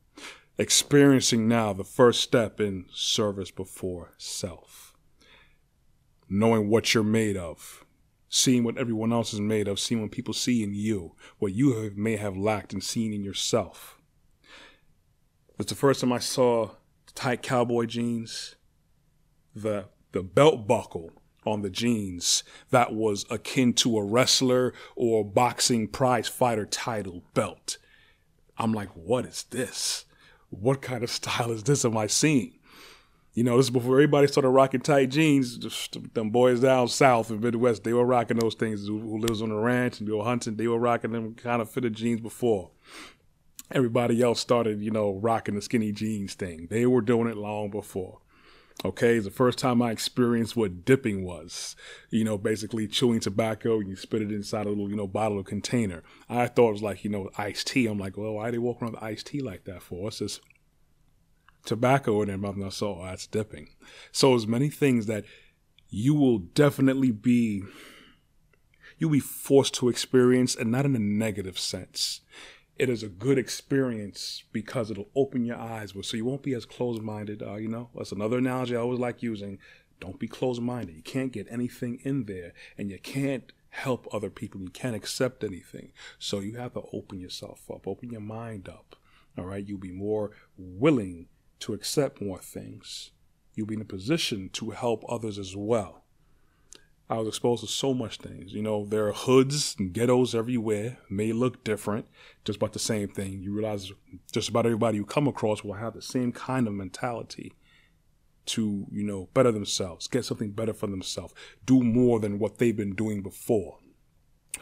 experiencing 0.58 1.48
now 1.48 1.72
the 1.72 1.84
first 1.84 2.20
step 2.20 2.60
in 2.60 2.86
service 2.92 3.50
before 3.50 4.14
self 4.16 4.86
knowing 6.28 6.68
what 6.68 6.94
you're 6.94 7.04
made 7.04 7.36
of, 7.36 7.84
seeing 8.28 8.64
what 8.64 8.78
everyone 8.78 9.12
else 9.12 9.32
is 9.32 9.40
made 9.40 9.68
of, 9.68 9.78
seeing 9.78 10.02
what 10.02 10.10
people 10.10 10.34
see 10.34 10.62
in 10.62 10.74
you, 10.74 11.14
what 11.38 11.52
you 11.52 11.74
have, 11.74 11.96
may 11.96 12.16
have 12.16 12.36
lacked 12.36 12.72
and 12.72 12.82
seen 12.82 13.12
in 13.12 13.22
yourself. 13.22 13.95
It's 15.58 15.70
the 15.70 15.76
first 15.76 16.00
time 16.00 16.12
I 16.12 16.18
saw 16.18 16.70
tight 17.14 17.42
cowboy 17.42 17.86
jeans, 17.86 18.56
the 19.54 19.86
the 20.12 20.22
belt 20.22 20.66
buckle 20.66 21.12
on 21.46 21.62
the 21.62 21.70
jeans 21.70 22.42
that 22.70 22.92
was 22.92 23.24
akin 23.30 23.72
to 23.72 23.96
a 23.96 24.04
wrestler 24.04 24.74
or 24.96 25.24
boxing 25.24 25.88
prize 25.88 26.28
fighter 26.28 26.66
title 26.66 27.22
belt. 27.34 27.78
I'm 28.58 28.72
like, 28.72 28.88
what 28.90 29.24
is 29.24 29.44
this? 29.44 30.04
What 30.50 30.82
kind 30.82 31.02
of 31.02 31.10
style 31.20 31.52
is 31.52 31.62
this 31.62 31.84
am 31.84 31.96
I 31.96 32.06
seeing? 32.06 32.52
You 33.32 33.44
know, 33.44 33.58
this 33.58 33.66
is 33.66 33.70
before 33.70 33.96
everybody 33.96 34.26
started 34.28 34.48
rocking 34.48 34.80
tight 34.80 35.10
jeans. 35.10 35.58
Just 35.58 36.14
them 36.14 36.30
boys 36.30 36.60
down 36.60 36.88
south 36.88 37.30
in 37.30 37.40
Midwest, 37.40 37.84
they 37.84 37.92
were 37.92 38.06
rocking 38.06 38.38
those 38.38 38.54
things. 38.54 38.86
Who 38.86 39.18
lives 39.18 39.42
on 39.42 39.50
the 39.50 39.56
ranch 39.56 40.00
and 40.00 40.08
go 40.08 40.22
hunting, 40.22 40.56
they 40.56 40.68
were 40.68 40.78
rocking 40.78 41.12
them 41.12 41.34
kind 41.34 41.60
of 41.60 41.70
fitted 41.70 41.94
jeans 41.94 42.20
before. 42.20 42.70
Everybody 43.70 44.22
else 44.22 44.40
started, 44.40 44.80
you 44.80 44.90
know, 44.90 45.14
rocking 45.14 45.54
the 45.54 45.62
skinny 45.62 45.92
jeans 45.92 46.34
thing. 46.34 46.68
They 46.70 46.86
were 46.86 47.00
doing 47.00 47.28
it 47.28 47.36
long 47.36 47.70
before. 47.70 48.20
Okay, 48.84 49.16
it's 49.16 49.24
the 49.24 49.30
first 49.30 49.58
time 49.58 49.80
I 49.80 49.90
experienced 49.90 50.54
what 50.54 50.84
dipping 50.84 51.24
was. 51.24 51.74
You 52.10 52.24
know, 52.24 52.38
basically 52.38 52.86
chewing 52.86 53.20
tobacco 53.20 53.80
and 53.80 53.88
you 53.88 53.96
spit 53.96 54.22
it 54.22 54.30
inside 54.30 54.66
a 54.66 54.68
little, 54.68 54.90
you 54.90 54.96
know, 54.96 55.06
bottle 55.06 55.38
or 55.38 55.44
container. 55.44 56.02
I 56.28 56.46
thought 56.46 56.68
it 56.68 56.72
was 56.72 56.82
like, 56.82 57.02
you 57.02 57.10
know, 57.10 57.30
iced 57.38 57.68
tea. 57.68 57.86
I'm 57.86 57.98
like, 57.98 58.16
well, 58.16 58.34
why 58.34 58.48
are 58.48 58.52
they 58.52 58.58
walking 58.58 58.84
around 58.84 58.94
with 58.94 59.02
iced 59.02 59.28
tea 59.28 59.40
like 59.40 59.64
that 59.64 59.82
for? 59.82 60.02
What's 60.02 60.18
this 60.18 60.40
tobacco 61.66 62.22
in 62.22 62.28
their 62.28 62.38
mouth. 62.38 62.56
Now, 62.56 62.70
so 62.70 63.00
oh, 63.00 63.04
that's 63.04 63.26
dipping. 63.26 63.68
So 64.12 64.34
as 64.34 64.46
many 64.46 64.70
things 64.70 65.06
that 65.06 65.24
you 65.88 66.14
will 66.14 66.38
definitely 66.38 67.10
be, 67.10 67.64
you'll 68.96 69.10
be 69.10 69.20
forced 69.20 69.74
to 69.74 69.88
experience, 69.88 70.56
and 70.56 70.70
not 70.70 70.86
in 70.86 70.96
a 70.96 71.00
negative 71.00 71.58
sense. 71.58 72.22
It 72.78 72.90
is 72.90 73.02
a 73.02 73.08
good 73.08 73.38
experience 73.38 74.44
because 74.52 74.90
it'll 74.90 75.08
open 75.14 75.46
your 75.46 75.56
eyes, 75.56 75.94
so 76.02 76.16
you 76.16 76.26
won't 76.26 76.42
be 76.42 76.52
as 76.52 76.66
closed-minded. 76.66 77.42
Uh, 77.42 77.54
you 77.54 77.68
know, 77.68 77.88
that's 77.94 78.12
another 78.12 78.38
analogy 78.38 78.76
I 78.76 78.80
always 78.80 78.98
like 78.98 79.22
using. 79.22 79.58
Don't 79.98 80.18
be 80.18 80.28
closed-minded. 80.28 80.94
You 80.94 81.02
can't 81.02 81.32
get 81.32 81.46
anything 81.50 82.00
in 82.02 82.24
there, 82.24 82.52
and 82.76 82.90
you 82.90 82.98
can't 82.98 83.50
help 83.70 84.06
other 84.12 84.28
people. 84.28 84.60
You 84.60 84.68
can't 84.68 84.94
accept 84.94 85.42
anything. 85.42 85.92
So 86.18 86.40
you 86.40 86.56
have 86.56 86.74
to 86.74 86.82
open 86.92 87.18
yourself 87.18 87.62
up, 87.70 87.86
open 87.86 88.10
your 88.10 88.20
mind 88.20 88.68
up. 88.68 88.96
All 89.38 89.46
right, 89.46 89.66
you'll 89.66 89.78
be 89.78 89.92
more 89.92 90.32
willing 90.58 91.28
to 91.60 91.72
accept 91.72 92.20
more 92.20 92.40
things. 92.40 93.10
You'll 93.54 93.66
be 93.66 93.74
in 93.76 93.80
a 93.80 93.86
position 93.86 94.50
to 94.54 94.70
help 94.70 95.02
others 95.08 95.38
as 95.38 95.56
well. 95.56 96.04
I 97.08 97.18
was 97.18 97.28
exposed 97.28 97.62
to 97.62 97.68
so 97.68 97.94
much 97.94 98.18
things. 98.18 98.52
You 98.52 98.62
know, 98.62 98.84
there 98.84 99.06
are 99.06 99.12
hoods 99.12 99.76
and 99.78 99.92
ghettos 99.92 100.34
everywhere, 100.34 100.98
may 101.08 101.32
look 101.32 101.62
different, 101.62 102.06
just 102.44 102.56
about 102.56 102.72
the 102.72 102.80
same 102.80 103.08
thing. 103.08 103.42
You 103.42 103.52
realize 103.52 103.92
just 104.32 104.48
about 104.48 104.66
everybody 104.66 104.98
you 104.98 105.04
come 105.04 105.28
across 105.28 105.62
will 105.62 105.74
have 105.74 105.94
the 105.94 106.02
same 106.02 106.32
kind 106.32 106.66
of 106.66 106.74
mentality 106.74 107.52
to, 108.46 108.86
you 108.90 109.04
know, 109.04 109.28
better 109.34 109.52
themselves, 109.52 110.08
get 110.08 110.24
something 110.24 110.50
better 110.50 110.72
for 110.72 110.88
themselves, 110.88 111.34
do 111.64 111.82
more 111.82 112.18
than 112.18 112.38
what 112.38 112.58
they've 112.58 112.76
been 112.76 112.94
doing 112.94 113.22
before. 113.22 113.78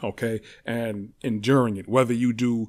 Okay? 0.03 0.41
And 0.65 1.13
enduring 1.21 1.77
it, 1.77 1.87
whether 1.87 2.13
you 2.13 2.31
do 2.31 2.67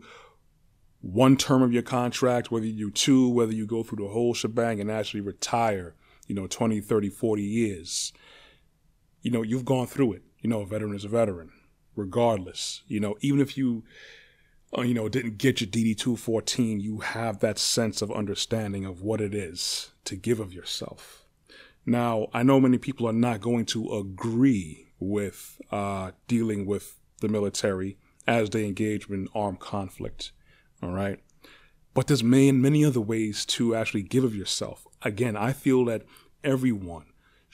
one 1.01 1.37
term 1.37 1.63
of 1.63 1.73
your 1.73 1.83
contract, 1.83 2.51
whether 2.51 2.67
you 2.67 2.87
do 2.87 2.91
two, 2.91 3.29
whether 3.29 3.53
you 3.53 3.67
go 3.67 3.83
through 3.83 4.05
the 4.05 4.11
whole 4.13 4.33
shebang 4.33 4.81
and 4.81 4.91
actually 4.91 5.21
retire, 5.21 5.95
you 6.27 6.35
know, 6.35 6.47
20, 6.47 6.81
30, 6.81 7.11
40 7.11 7.43
years. 7.43 8.13
You 9.23 9.31
know, 9.31 9.43
you've 9.43 9.65
gone 9.65 9.87
through 9.87 10.15
it. 10.15 10.23
You 10.41 10.51
know, 10.51 10.61
a 10.61 10.67
veteran 10.67 10.95
is 10.95 11.05
a 11.05 11.09
veteran, 11.09 11.51
regardless. 11.95 12.83
You 12.87 13.01
know, 13.01 13.17
even 13.21 13.41
if 13.41 13.57
you, 13.57 13.85
uh, 14.77 14.83
you 14.83 14.95
know, 14.95 15.09
didn't 15.09 15.39
get 15.39 15.61
your 15.61 15.69
DD 15.69 15.97
214, 15.97 16.81
you 16.81 17.01
have 17.01 17.41
that 17.41 17.59
sense 17.59 18.03
of 18.03 18.13
understanding 18.13 18.85
of 18.85 19.03
what 19.03 19.21
it 19.21 19.35
is 19.35 19.91
to 20.05 20.17
give 20.17 20.41
of 20.41 20.53
yourself. 20.53 21.25
Now, 21.85 22.29
I 22.35 22.43
know 22.43 22.61
many 22.61 22.79
people 22.79 23.09
are 23.09 23.13
not 23.13 23.41
going 23.41 23.65
to 23.67 23.97
agree 23.97 24.89
with 24.99 25.61
uh, 25.71 26.13
dealing 26.27 26.67
with 26.67 26.99
the 27.21 27.29
military 27.29 27.97
as 28.27 28.51
they 28.51 28.65
engage 28.65 29.09
in 29.09 29.29
armed 29.35 29.61
conflict. 29.61 30.33
All 30.83 30.91
right. 30.91 31.21
But 31.95 32.09
there's 32.09 32.25
many, 32.25 32.53
many 32.53 32.85
other 32.85 33.01
ways 33.01 33.47
to 33.47 33.75
actually 33.75 34.03
give 34.03 34.25
of 34.25 34.35
yourself. 34.35 34.87
Again, 35.03 35.37
I 35.37 35.53
feel 35.53 35.85
that 35.87 36.03
everyone 36.45 37.07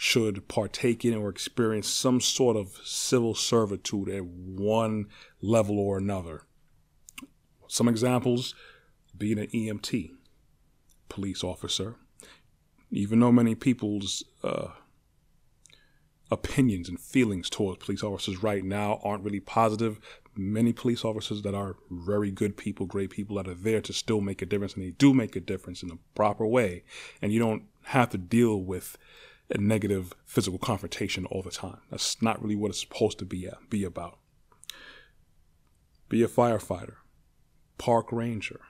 should 0.03 0.49
partake 0.49 1.05
in 1.05 1.15
or 1.15 1.29
experience 1.29 1.89
some 1.89 2.21
sort 2.21 2.57
of 2.57 2.77
civil 2.83 3.37
servitude 3.37 4.09
at 4.09 4.25
one 4.25 5.07
level 5.41 5.79
or 5.79 5.97
another. 5.97 6.43
Some 7.69 7.87
examples 7.87 8.53
being 9.17 9.39
an 9.39 9.47
EMT, 9.47 10.11
police 11.09 11.45
officer. 11.45 11.95
Even 12.91 13.21
though 13.21 13.31
many 13.31 13.55
people's 13.55 14.25
uh, 14.43 14.73
opinions 16.33 16.89
and 16.89 16.99
feelings 16.99 17.49
towards 17.49 17.85
police 17.85 18.03
officers 18.03 18.43
right 18.43 18.65
now 18.65 18.99
aren't 19.05 19.23
really 19.23 19.39
positive, 19.39 20.01
many 20.35 20.73
police 20.73 21.05
officers 21.05 21.43
that 21.43 21.55
are 21.55 21.77
very 21.93 22.33
good 22.33 22.57
people, 22.57 22.87
great 22.87 23.11
people 23.11 23.37
that 23.37 23.47
are 23.47 23.55
there 23.55 23.81
to 23.81 23.93
still 23.93 24.21
make 24.21 24.43
a 24.43 24.47
difference, 24.47 24.75
and 24.75 24.83
they 24.83 24.91
do 24.91 25.15
make 25.15 25.37
a 25.37 25.41
difference 25.41 25.81
in 25.81 25.93
a 25.93 25.99
proper 26.17 26.45
way. 26.45 26.83
And 27.23 27.33
you 27.33 27.39
don't 27.39 27.63
have 27.85 28.11
to 28.11 28.19
deal 28.19 28.61
with 28.61 28.99
a 29.55 29.59
negative 29.59 30.15
physical 30.25 30.59
confrontation 30.59 31.27
all 31.27 31.43
the 31.43 31.51
time. 31.51 31.79
That's 31.91 32.21
not 32.23 32.43
really 32.43 32.57
what 32.57 32.71
it's 32.71 32.81
supposed 32.81 33.19
to 33.19 33.25
be, 33.25 33.49
be 33.69 33.85
about. 33.85 34.19
Be 36.09 36.23
a 36.23 36.29
firefighter, 36.29 36.97
park 37.79 38.13
ranger, 38.13 38.61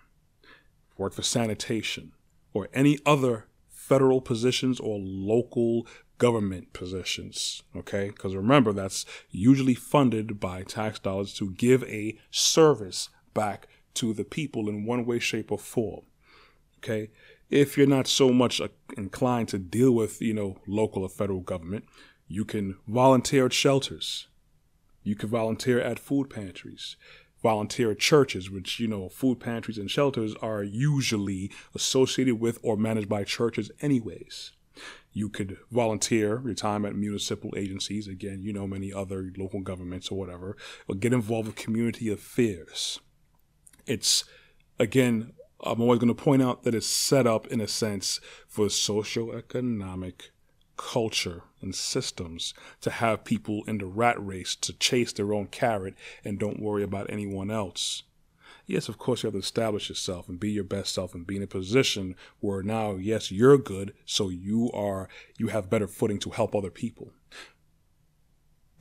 work 0.96 1.14
for 1.14 1.22
sanitation, 1.22 2.12
or 2.52 2.68
any 2.72 2.98
other 3.04 3.46
federal 3.68 4.20
positions 4.20 4.78
or 4.78 4.98
local 5.00 5.86
government 6.18 6.72
positions. 6.72 7.64
Okay. 7.76 8.10
Because 8.10 8.36
remember, 8.36 8.72
that's 8.72 9.04
usually 9.30 9.74
funded 9.74 10.38
by 10.38 10.62
tax 10.62 11.00
dollars 11.00 11.34
to 11.34 11.50
give 11.52 11.82
a 11.84 12.16
service 12.30 13.08
back 13.34 13.66
to 13.94 14.14
the 14.14 14.24
people 14.24 14.68
in 14.68 14.86
one 14.86 15.04
way, 15.04 15.18
shape, 15.18 15.50
or 15.50 15.58
form. 15.58 16.02
Okay. 16.78 17.10
If 17.52 17.76
you're 17.76 17.86
not 17.86 18.06
so 18.06 18.30
much 18.30 18.62
uh, 18.62 18.68
inclined 18.96 19.48
to 19.48 19.58
deal 19.58 19.92
with, 19.92 20.22
you 20.22 20.32
know, 20.32 20.56
local 20.66 21.02
or 21.02 21.10
federal 21.10 21.40
government, 21.40 21.84
you 22.26 22.46
can 22.46 22.78
volunteer 22.88 23.44
at 23.44 23.52
shelters. 23.52 24.26
You 25.02 25.16
can 25.16 25.28
volunteer 25.28 25.78
at 25.78 25.98
food 25.98 26.30
pantries, 26.30 26.96
volunteer 27.42 27.90
at 27.90 27.98
churches, 27.98 28.50
which, 28.50 28.80
you 28.80 28.88
know, 28.88 29.10
food 29.10 29.38
pantries 29.38 29.76
and 29.76 29.90
shelters 29.90 30.34
are 30.40 30.62
usually 30.62 31.50
associated 31.74 32.40
with 32.40 32.58
or 32.62 32.78
managed 32.78 33.10
by 33.10 33.22
churches, 33.22 33.70
anyways. 33.82 34.52
You 35.12 35.28
could 35.28 35.58
volunteer 35.70 36.40
your 36.42 36.54
time 36.54 36.86
at 36.86 36.96
municipal 36.96 37.52
agencies, 37.54 38.08
again, 38.08 38.40
you 38.40 38.54
know, 38.54 38.66
many 38.66 38.94
other 38.94 39.30
local 39.36 39.60
governments 39.60 40.10
or 40.10 40.18
whatever, 40.18 40.56
or 40.88 40.94
get 40.94 41.12
involved 41.12 41.48
with 41.48 41.56
community 41.56 42.10
affairs. 42.10 42.98
It's, 43.86 44.24
again, 44.78 45.34
Um, 45.62 45.74
I'm 45.76 45.82
always 45.82 46.00
going 46.00 46.14
to 46.14 46.22
point 46.22 46.42
out 46.42 46.64
that 46.64 46.74
it's 46.74 46.86
set 46.86 47.26
up 47.26 47.46
in 47.46 47.60
a 47.60 47.68
sense 47.68 48.20
for 48.48 48.66
socioeconomic 48.66 50.30
culture 50.76 51.42
and 51.60 51.74
systems 51.74 52.54
to 52.80 52.90
have 52.90 53.24
people 53.24 53.62
in 53.66 53.78
the 53.78 53.86
rat 53.86 54.16
race 54.24 54.56
to 54.56 54.72
chase 54.72 55.12
their 55.12 55.32
own 55.32 55.46
carrot 55.46 55.94
and 56.24 56.38
don't 56.38 56.60
worry 56.60 56.82
about 56.82 57.10
anyone 57.10 57.50
else. 57.50 58.02
Yes, 58.66 58.88
of 58.88 58.98
course, 58.98 59.22
you 59.22 59.28
have 59.28 59.34
to 59.34 59.40
establish 59.40 59.88
yourself 59.88 60.28
and 60.28 60.40
be 60.40 60.50
your 60.50 60.64
best 60.64 60.94
self 60.94 61.14
and 61.14 61.26
be 61.26 61.36
in 61.36 61.42
a 61.42 61.48
position 61.48 62.16
where 62.40 62.62
now, 62.62 62.94
yes, 62.94 63.30
you're 63.30 63.58
good, 63.58 63.92
so 64.04 64.28
you 64.28 64.70
are, 64.72 65.08
you 65.36 65.48
have 65.48 65.70
better 65.70 65.88
footing 65.88 66.18
to 66.20 66.30
help 66.30 66.54
other 66.54 66.70
people 66.70 67.12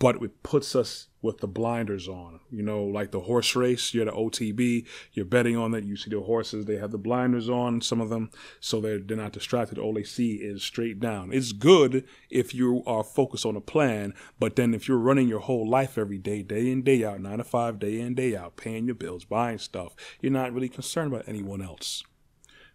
but 0.01 0.15
it 0.15 0.41
puts 0.41 0.75
us 0.75 1.09
with 1.21 1.37
the 1.37 1.47
blinders 1.47 2.07
on. 2.07 2.39
You 2.49 2.63
know, 2.63 2.83
like 2.83 3.11
the 3.11 3.19
horse 3.19 3.55
race, 3.55 3.93
you're 3.93 4.05
the 4.05 4.11
OTB, 4.11 4.87
you're 5.13 5.25
betting 5.25 5.55
on 5.55 5.69
that. 5.71 5.83
You 5.83 5.95
see 5.95 6.09
the 6.09 6.21
horses, 6.21 6.65
they 6.65 6.77
have 6.77 6.89
the 6.89 6.97
blinders 6.97 7.47
on, 7.47 7.81
some 7.81 8.01
of 8.01 8.09
them, 8.09 8.31
so 8.59 8.81
they're, 8.81 8.97
they're 8.97 9.15
not 9.15 9.31
distracted. 9.31 9.77
All 9.77 9.93
they 9.93 10.01
see 10.01 10.37
is 10.37 10.63
straight 10.63 10.99
down. 10.99 11.31
It's 11.31 11.51
good 11.51 12.03
if 12.31 12.55
you 12.55 12.81
are 12.87 13.03
focused 13.03 13.45
on 13.45 13.55
a 13.55 13.61
plan, 13.61 14.15
but 14.39 14.55
then 14.55 14.73
if 14.73 14.87
you're 14.87 14.97
running 14.97 15.27
your 15.27 15.41
whole 15.41 15.69
life 15.69 15.99
every 15.99 16.17
day, 16.17 16.41
day 16.41 16.71
in, 16.71 16.81
day 16.81 17.05
out, 17.05 17.21
nine 17.21 17.37
to 17.37 17.43
five, 17.43 17.77
day 17.77 17.99
in, 17.99 18.15
day 18.15 18.35
out, 18.35 18.57
paying 18.57 18.87
your 18.87 18.95
bills, 18.95 19.23
buying 19.23 19.59
stuff, 19.59 19.95
you're 20.19 20.31
not 20.31 20.51
really 20.51 20.69
concerned 20.69 21.13
about 21.13 21.29
anyone 21.29 21.61
else. 21.61 22.03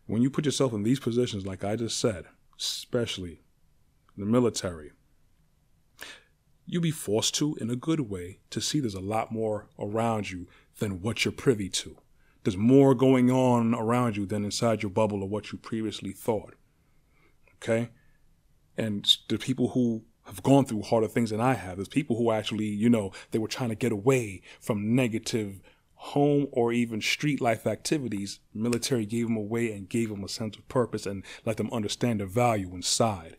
When 0.07 0.23
you 0.23 0.31
put 0.31 0.45
yourself 0.45 0.73
in 0.73 0.85
these 0.85 1.01
positions, 1.01 1.45
like 1.45 1.65
I 1.65 1.75
just 1.75 1.99
said, 1.99 2.27
especially 2.57 3.41
the 4.17 4.27
military, 4.27 4.93
you'll 6.67 6.83
be 6.83 6.91
forced 6.91 7.35
to, 7.37 7.57
in 7.61 7.71
a 7.71 7.77
good 7.77 8.01
way, 8.01 8.41
to 8.51 8.61
see 8.61 8.81
there's 8.81 8.95
a 8.95 9.01
lot 9.01 9.33
more 9.33 9.69
around 9.79 10.31
you 10.31 10.47
than 10.79 11.01
what 11.01 11.25
you're 11.25 11.33
privy 11.33 11.69
to. 11.69 11.97
There's 12.43 12.57
more 12.57 12.95
going 12.95 13.31
on 13.31 13.75
around 13.75 14.17
you 14.17 14.27
than 14.27 14.45
inside 14.45 14.83
your 14.83 14.91
bubble 14.91 15.23
of 15.23 15.31
what 15.31 15.53
you 15.53 15.59
previously 15.59 16.13
thought. 16.13 16.55
Okay? 17.57 17.91
And 18.77 19.07
the 19.29 19.39
people 19.39 19.71
who 19.71 20.05
have 20.27 20.43
gone 20.43 20.65
through 20.65 20.83
harder 20.83 21.09
things 21.09 21.31
than 21.31 21.41
I 21.41 21.55
have, 21.55 21.77
there's 21.77 21.89
people 21.89 22.17
who 22.17 22.31
actually, 22.31 22.67
you 22.67 22.91
know, 22.91 23.13
they 23.31 23.39
were 23.39 23.49
trying 23.49 23.71
to 23.71 23.75
get 23.75 23.93
away 23.93 24.43
from 24.61 24.95
negative 24.95 25.61
home 25.95 26.47
or 26.53 26.73
even 26.73 27.01
street 27.01 27.41
life 27.41 27.67
activities. 27.67 28.41
Military 28.53 29.07
gave 29.07 29.29
them 29.29 29.37
away 29.37 29.73
and 29.73 29.89
gave 29.89 30.11
them 30.11 30.23
a 30.23 30.29
sense 30.29 30.57
of 30.57 30.69
purpose 30.69 31.07
and 31.07 31.25
let 31.45 31.57
them 31.57 31.73
understand 31.73 32.21
the 32.21 32.27
value 32.27 32.75
inside. 32.75 33.37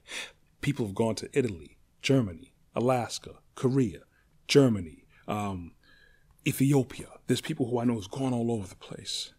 People 0.61 0.85
have 0.85 0.95
gone 0.95 1.15
to 1.15 1.29
Italy, 1.33 1.77
Germany, 2.01 2.53
Alaska, 2.77 3.31
Korea, 3.55 4.01
Germany, 4.47 5.05
um, 5.27 5.73
Ethiopia. 6.45 7.07
There's 7.25 7.41
people 7.41 7.69
who 7.69 7.79
I 7.79 7.85
know 7.85 7.95
has 7.95 8.07
gone 8.07 8.33
all 8.33 8.51
over 8.51 8.67
the 8.67 8.75
place. 8.75 9.33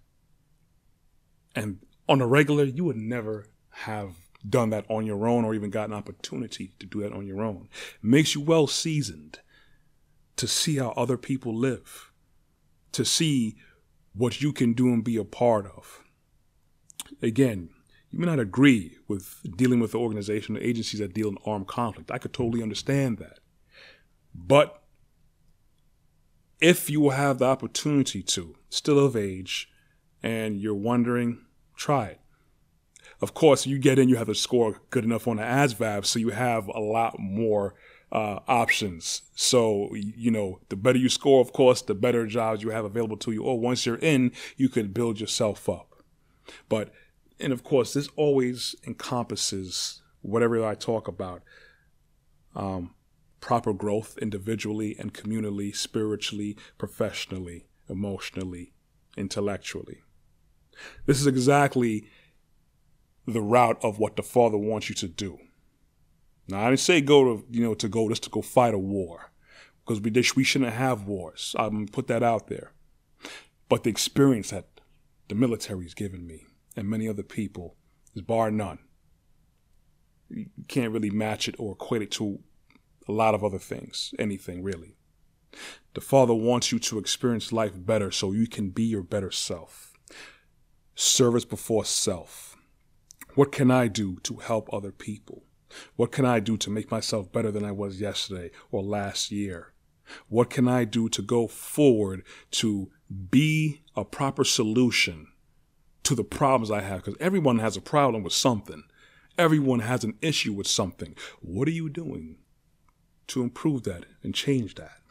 And 1.54 1.78
on 2.09 2.21
a 2.21 2.26
regular, 2.26 2.64
you 2.64 2.85
would 2.85 2.97
never 2.97 3.47
have 3.71 4.16
done 4.47 4.71
that 4.71 4.85
on 4.88 5.07
your 5.07 5.26
own 5.26 5.45
or 5.45 5.54
even 5.54 5.71
got 5.71 5.88
an 5.88 5.95
opportunity 5.95 6.73
to 6.80 6.87
do 6.87 7.00
that 7.02 7.12
on 7.12 7.26
your 7.26 7.40
own. 7.40 7.68
It 8.02 8.07
makes 8.07 8.35
you 8.35 8.40
well 8.40 8.66
seasoned 8.66 9.38
to 10.37 10.49
see 10.49 10.76
how 10.76 10.90
other 10.90 11.16
people 11.16 11.54
live, 11.54 12.12
to 12.92 13.04
see 13.04 13.57
what 14.14 14.42
you 14.42 14.52
can 14.52 14.73
do 14.73 14.88
and 14.88 15.04
be 15.04 15.16
a 15.16 15.25
part 15.25 15.66
of. 15.66 16.02
Again, 17.23 17.71
you 18.11 18.19
may 18.19 18.27
not 18.27 18.41
agree 18.41 18.97
with 19.07 19.41
dealing 19.57 19.81
with 19.81 19.93
the 19.93 19.99
organization 19.99 20.57
or 20.57 20.61
agencies 20.61 21.00
that 21.00 21.15
deal 21.15 21.29
in 21.29 21.37
armed 21.45 21.67
conflict. 21.67 22.11
I 22.11 22.19
could 22.19 22.33
totally 22.33 22.62
understand 22.62 23.18
that. 23.18 23.38
But 24.35 24.83
if 26.61 26.88
you 26.88 27.01
will 27.01 27.11
have 27.11 27.38
the 27.38 27.44
opportunity 27.44 28.23
to, 28.23 28.57
still 28.71 28.99
of 28.99 29.16
age, 29.16 29.68
and 30.23 30.61
you're 30.61 30.75
wondering, 30.75 31.44
try 31.77 32.07
it. 32.07 32.21
Of 33.21 33.35
course, 33.35 33.66
you 33.66 33.79
get 33.79 33.99
in, 33.99 34.09
you 34.09 34.16
have 34.16 34.29
a 34.29 34.35
score 34.35 34.81
good 34.90 35.05
enough 35.05 35.27
on 35.27 35.37
the 35.37 35.42
ASVAB, 35.42 36.05
so 36.05 36.18
you 36.18 36.31
have 36.31 36.68
a 36.68 36.81
lot 36.81 37.18
more 37.18 37.75
uh, 38.12 38.40
options. 38.47 39.23
So, 39.35 39.92
you 39.94 40.31
know, 40.31 40.61
the 40.68 40.77
better 40.77 40.99
you 40.99 41.09
score, 41.09 41.40
of 41.40 41.53
course, 41.53 41.83
the 41.83 41.94
better 41.94 42.27
jobs 42.27 42.62
you 42.62 42.71
have 42.71 42.85
available 42.85 43.16
to 43.18 43.33
you. 43.33 43.42
Or 43.42 43.59
once 43.59 43.87
you're 43.87 43.97
in, 43.97 44.33
you 44.57 44.68
could 44.68 44.94
build 44.94 45.21
yourself 45.21 45.68
up. 45.68 46.03
But 46.68 46.92
and 47.40 47.53
of 47.53 47.64
course, 47.64 47.94
this 47.94 48.09
always 48.16 48.74
encompasses 48.87 50.03
whatever 50.22 50.64
I 50.64 50.74
talk 50.74 51.09
about 51.09 51.42
um, 52.55 52.94
proper 53.40 53.72
growth 53.72 54.18
individually 54.18 54.96
and 54.98 55.14
communally, 55.14 55.74
spiritually, 55.74 56.57
professionally, 56.77 57.66
emotionally, 57.88 58.72
intellectually. 59.16 60.03
This 61.07 61.20
is 61.20 61.27
exactly 61.27 62.09
the 63.27 63.42
route 63.42 63.79
of 63.83 63.98
what 63.98 64.16
the 64.16 64.22
Father 64.22 64.59
wants 64.59 64.88
you 64.88 64.94
to 64.96 65.09
do. 65.09 65.38
Now, 66.48 66.62
I 66.62 66.70
didn't 66.70 66.81
say 66.81 67.01
go 67.01 67.24
to, 67.24 67.44
you 67.51 67.62
know, 67.62 67.74
to 67.74 67.88
go 67.88 68.09
just 68.09 68.22
to 68.24 68.31
go 68.31 68.42
fight 68.42 68.74
a 68.74 68.79
war 68.79 69.31
because 69.85 70.01
we, 70.01 70.11
we 70.37 70.44
shouldn't 70.44 70.72
have 70.72 71.07
wars. 71.07 71.55
I'm 71.59 71.70
going 71.70 71.87
to 71.87 71.92
put 71.92 72.07
that 72.09 72.22
out 72.22 72.48
there. 72.48 72.72
But 73.68 73.85
the 73.85 73.90
experience 73.90 74.51
that 74.51 74.66
the 75.29 75.35
military's 75.35 75.94
given 75.94 76.27
me, 76.27 76.46
and 76.79 76.88
many 76.88 77.09
other 77.09 77.25
people 77.25 77.77
is 78.14 78.23
bar 78.23 78.51
none. 78.51 78.79
You 80.31 80.47
can't 80.69 80.93
really 80.93 81.11
match 81.11 81.49
it 81.49 81.57
or 81.59 81.73
equate 81.73 82.03
it 82.03 82.11
to 82.12 82.38
a 83.09 83.12
lot 83.12 83.35
of 83.35 83.43
other 83.43 83.59
things, 83.59 84.14
anything 84.19 84.62
really. 84.62 84.97
The 85.95 86.01
Father 86.01 86.35
wants 86.35 86.71
you 86.71 86.79
to 86.79 86.99
experience 86.99 87.53
life 87.53 87.73
better 87.75 88.12
so 88.12 88.33
you 88.33 88.47
can 88.47 88.71
be 88.71 88.85
your 88.85 89.03
better 89.03 89.33
self. 89.33 89.93
Service 90.95 91.45
before 91.45 91.85
self. 91.85 92.57
What 93.35 93.51
can 93.51 93.71
I 93.71 93.88
do 93.88 94.19
to 94.21 94.37
help 94.37 94.73
other 94.73 94.93
people? 94.93 95.45
What 95.97 96.12
can 96.12 96.25
I 96.25 96.38
do 96.38 96.57
to 96.59 96.71
make 96.71 96.91
myself 96.91 97.33
better 97.33 97.51
than 97.51 97.64
I 97.64 97.73
was 97.73 98.01
yesterday 98.01 98.51
or 98.71 98.83
last 98.83 99.33
year? 99.33 99.73
What 100.29 100.49
can 100.49 100.69
I 100.69 100.85
do 100.85 101.09
to 101.09 101.23
go 101.23 101.49
forward 101.49 102.25
to 102.53 102.91
be 103.31 103.83
a 103.97 104.05
proper 104.05 104.45
solution 104.45 105.29
to 106.09 106.14
the 106.14 106.25
problems 106.25 106.71
I 106.71 106.81
have 106.81 107.05
because 107.05 107.21
everyone 107.21 107.59
has 107.59 107.77
a 107.77 107.83
problem 107.83 108.23
with 108.23 108.33
something. 108.33 108.85
Everyone 109.37 109.81
has 109.81 110.05
an 110.05 110.16
issue 110.23 110.55
with 110.55 110.66
something. 110.66 111.14
What 111.42 111.68
are 111.68 111.73
you 111.73 111.90
doing 111.90 112.38
to 113.27 113.42
improve 113.42 113.83
that 113.83 114.07
and 114.23 114.35
change 114.35 114.77
that? 114.77 115.03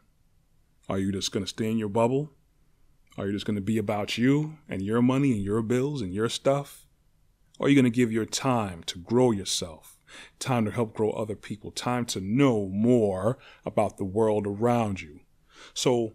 Are 0.89 0.97
you 0.97 1.11
just 1.11 1.31
going 1.31 1.45
to 1.45 1.49
stay 1.49 1.69
in 1.69 1.77
your 1.77 1.87
bubble? 1.87 2.31
Are 3.15 3.27
you 3.27 3.33
just 3.33 3.45
going 3.45 3.57
to 3.57 3.61
be 3.61 3.77
about 3.77 4.17
you 4.17 4.57
and 4.67 4.81
your 4.81 5.03
money 5.03 5.33
and 5.33 5.43
your 5.43 5.61
bills 5.61 6.01
and 6.01 6.15
your 6.15 6.29
stuff? 6.29 6.87
Or 7.59 7.67
are 7.67 7.69
you 7.69 7.75
going 7.75 7.85
to 7.85 7.91
give 7.91 8.11
your 8.11 8.25
time 8.25 8.81
to 8.87 8.97
grow 8.97 9.29
yourself, 9.29 9.99
time 10.39 10.65
to 10.65 10.71
help 10.71 10.95
grow 10.95 11.11
other 11.11 11.35
people, 11.35 11.69
time 11.69 12.05
to 12.05 12.19
know 12.19 12.69
more 12.69 13.37
about 13.67 13.97
the 13.97 14.03
world 14.03 14.47
around 14.47 15.01
you? 15.01 15.19
So, 15.75 16.13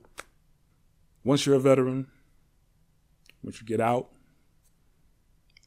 once 1.23 1.47
you're 1.47 1.55
a 1.55 1.61
veteran, 1.61 2.09
once 3.45 3.61
you 3.61 3.67
get 3.67 3.81
out, 3.81 4.12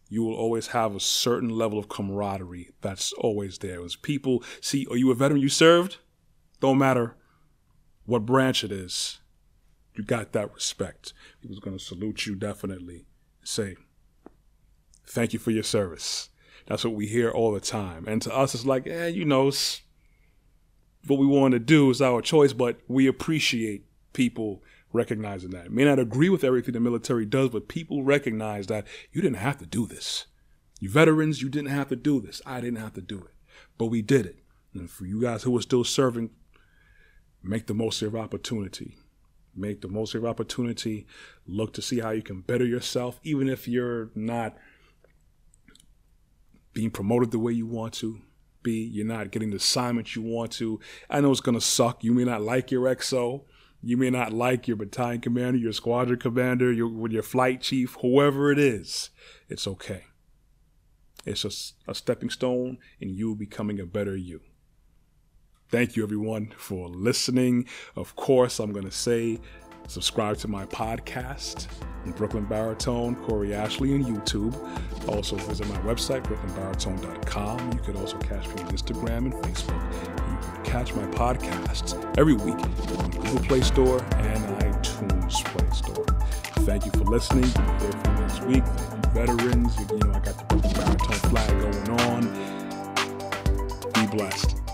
you 0.10 0.24
will 0.24 0.36
always 0.36 0.68
have 0.68 0.96
a 0.96 1.00
certain 1.00 1.50
level 1.50 1.80
of 1.80 1.90
camaraderie 1.90 2.70
that's 2.82 3.12
always 3.14 3.58
there. 3.60 3.84
As 3.84 3.96
people 3.96 4.44
see, 4.62 4.86
are 4.90 4.98
you 4.98 5.12
a 5.12 5.16
veteran 5.16 5.42
you 5.42 5.50
served? 5.50 5.98
Don't 6.60 6.78
matter 6.78 7.16
what 8.06 8.26
branch 8.26 8.64
it 8.64 8.72
is, 8.72 9.20
you 9.96 10.04
got 10.04 10.32
that 10.34 10.54
respect. 10.54 11.14
People's 11.42 11.60
going 11.60 11.78
to 11.78 11.84
salute 11.84 12.26
you 12.26 12.36
definitely. 12.36 13.06
Say, 13.44 13.76
thank 15.08 15.34
you 15.34 15.40
for 15.40 15.52
your 15.52 15.64
service. 15.64 16.30
That's 16.68 16.84
what 16.84 16.94
we 16.96 17.08
hear 17.08 17.30
all 17.30 17.52
the 17.52 17.60
time. 17.60 18.06
And 18.08 18.22
to 18.24 18.36
us, 18.36 18.56
it's 18.56 18.66
like, 18.66 18.88
eh, 18.88 19.08
you 19.08 19.26
know, 19.26 19.52
what 21.08 21.20
we 21.20 21.26
want 21.26 21.54
to 21.54 21.60
do 21.60 21.90
is 21.90 22.02
our 22.02 22.22
choice, 22.22 22.54
but 22.54 22.80
we 22.88 23.08
appreciate 23.08 23.86
people 24.14 24.64
recognizing 24.96 25.52
that. 25.52 25.72
May 25.72 25.86
not 25.86 26.00
agree 26.00 26.30
with 26.30 26.44
everything 26.44 26.74
the 26.74 26.80
military 26.80 27.26
does, 27.26 27.50
but 27.50 27.68
people 27.68 28.04
recognize 28.04 28.68
that 28.68 28.88
you 29.12 29.22
didn't 29.22 29.38
have 29.38 29.58
to 29.60 29.66
do 29.66 29.86
this. 29.86 30.26
You 30.80 30.90
veterans, 30.90 31.42
you 31.42 31.50
didn't 31.50 31.70
have 31.70 31.90
to 31.90 31.96
do 31.96 32.20
this. 32.20 32.42
I 32.46 32.62
didn't 32.62 32.80
have 32.80 32.94
to 32.94 33.02
do 33.02 33.20
it. 33.20 33.34
But 33.78 33.88
we 33.88 34.02
did 34.02 34.26
it. 34.26 34.40
And 34.74 34.90
for 34.90 35.06
you 35.06 35.22
guys 35.22 35.44
who 35.44 35.58
are 35.58 35.62
still 35.62 35.84
serving, 35.84 36.32
make 37.44 37.68
the 37.68 37.74
most 37.74 38.02
of 38.02 38.14
your 38.14 38.22
opportunity. 38.22 38.98
Make 39.56 39.82
the 39.82 39.88
most 39.88 40.14
of 40.14 40.22
your 40.22 40.30
opportunity. 40.30 41.06
Look 41.46 41.74
to 41.74 41.82
see 41.82 42.00
how 42.00 42.10
you 42.10 42.22
can 42.22 42.42
better 42.42 42.66
yourself, 42.66 43.20
even 43.24 43.48
if 43.48 43.68
you're 43.68 44.10
not 44.16 44.58
being 46.74 46.92
promoted 46.92 47.32
the 47.32 47.40
way 47.40 47.54
you 47.54 47.66
want 47.66 47.94
to 47.96 48.20
be. 48.64 48.84
You're 48.84 49.06
not 49.06 49.32
getting 49.32 49.52
the 49.52 49.58
assignment 49.58 50.16
you 50.16 50.22
want 50.22 50.52
to. 50.54 50.80
I 51.10 51.22
know 51.22 51.32
it's 51.32 51.40
going 51.40 51.56
to 51.56 51.62
suck. 51.62 52.04
You 52.04 52.14
may 52.14 52.26
not 52.26 52.42
like 52.42 52.70
your 52.70 52.84
XO 52.84 53.46
You 53.88 53.98
may 53.98 54.10
not 54.10 54.34
like 54.34 54.68
your 54.68 54.78
battalion 54.78 55.22
commander, 55.22 55.60
your 55.60 55.72
squadron 55.72 56.18
commander, 56.18 56.74
your, 56.74 57.08
your 57.08 57.22
flight 57.22 57.62
chief, 57.62 57.96
whoever 58.02 58.52
it 58.52 58.58
is. 58.58 59.12
It's 59.48 59.68
okay. 59.68 60.06
It's 61.24 61.44
just 61.44 61.76
a 61.88 61.94
stepping 61.94 62.32
stone 62.32 62.80
in 63.00 63.10
you 63.10 63.36
becoming 63.36 63.80
a 63.80 63.86
better 63.86 64.18
you. 64.18 64.42
Thank 65.70 65.96
you, 65.96 66.02
everyone, 66.02 66.52
for 66.58 66.90
listening. 66.90 67.68
Of 67.96 68.16
course, 68.16 68.60
I'm 68.60 68.74
going 68.74 68.86
to 68.86 68.92
say 68.92 69.40
Subscribe 69.88 70.38
to 70.38 70.48
my 70.48 70.66
podcast, 70.66 71.68
Brooklyn 72.16 72.46
Baritone, 72.46 73.16
Corey 73.16 73.54
Ashley, 73.54 73.94
and 73.94 74.06
YouTube. 74.06 74.54
Also, 75.08 75.36
visit 75.38 75.68
my 75.68 75.78
website, 75.80 76.24
brooklynbaritone.com. 76.24 77.72
You 77.74 77.80
could 77.80 77.96
also 77.96 78.18
catch 78.18 78.48
me 78.48 78.64
on 78.64 78.70
Instagram 78.70 79.18
and 79.18 79.34
Facebook. 79.34 79.82
You 80.32 80.38
can 80.54 80.64
catch 80.64 80.94
my 80.94 81.06
podcasts 81.08 81.96
every 82.18 82.34
week 82.34 82.60
on 82.60 83.12
Google 83.12 83.40
Play 83.46 83.62
Store 83.62 84.00
and 84.16 84.44
iTunes 84.62 85.44
Play 85.46 85.70
Store. 85.72 86.06
Thank 86.66 86.86
you 86.86 86.92
for 86.92 87.06
listening. 87.06 87.52
We'll 87.80 87.92
next 88.20 88.44
week. 88.44 88.64
veterans. 89.14 89.78
You 89.92 90.00
know, 90.00 90.12
I 90.14 90.20
got 90.20 90.38
the 90.38 90.46
Brooklyn 90.50 90.74
Baritone 90.74 91.30
flag 91.30 91.50
going 91.62 91.90
on. 92.02 92.22
Be 93.94 94.18
blessed. 94.18 94.65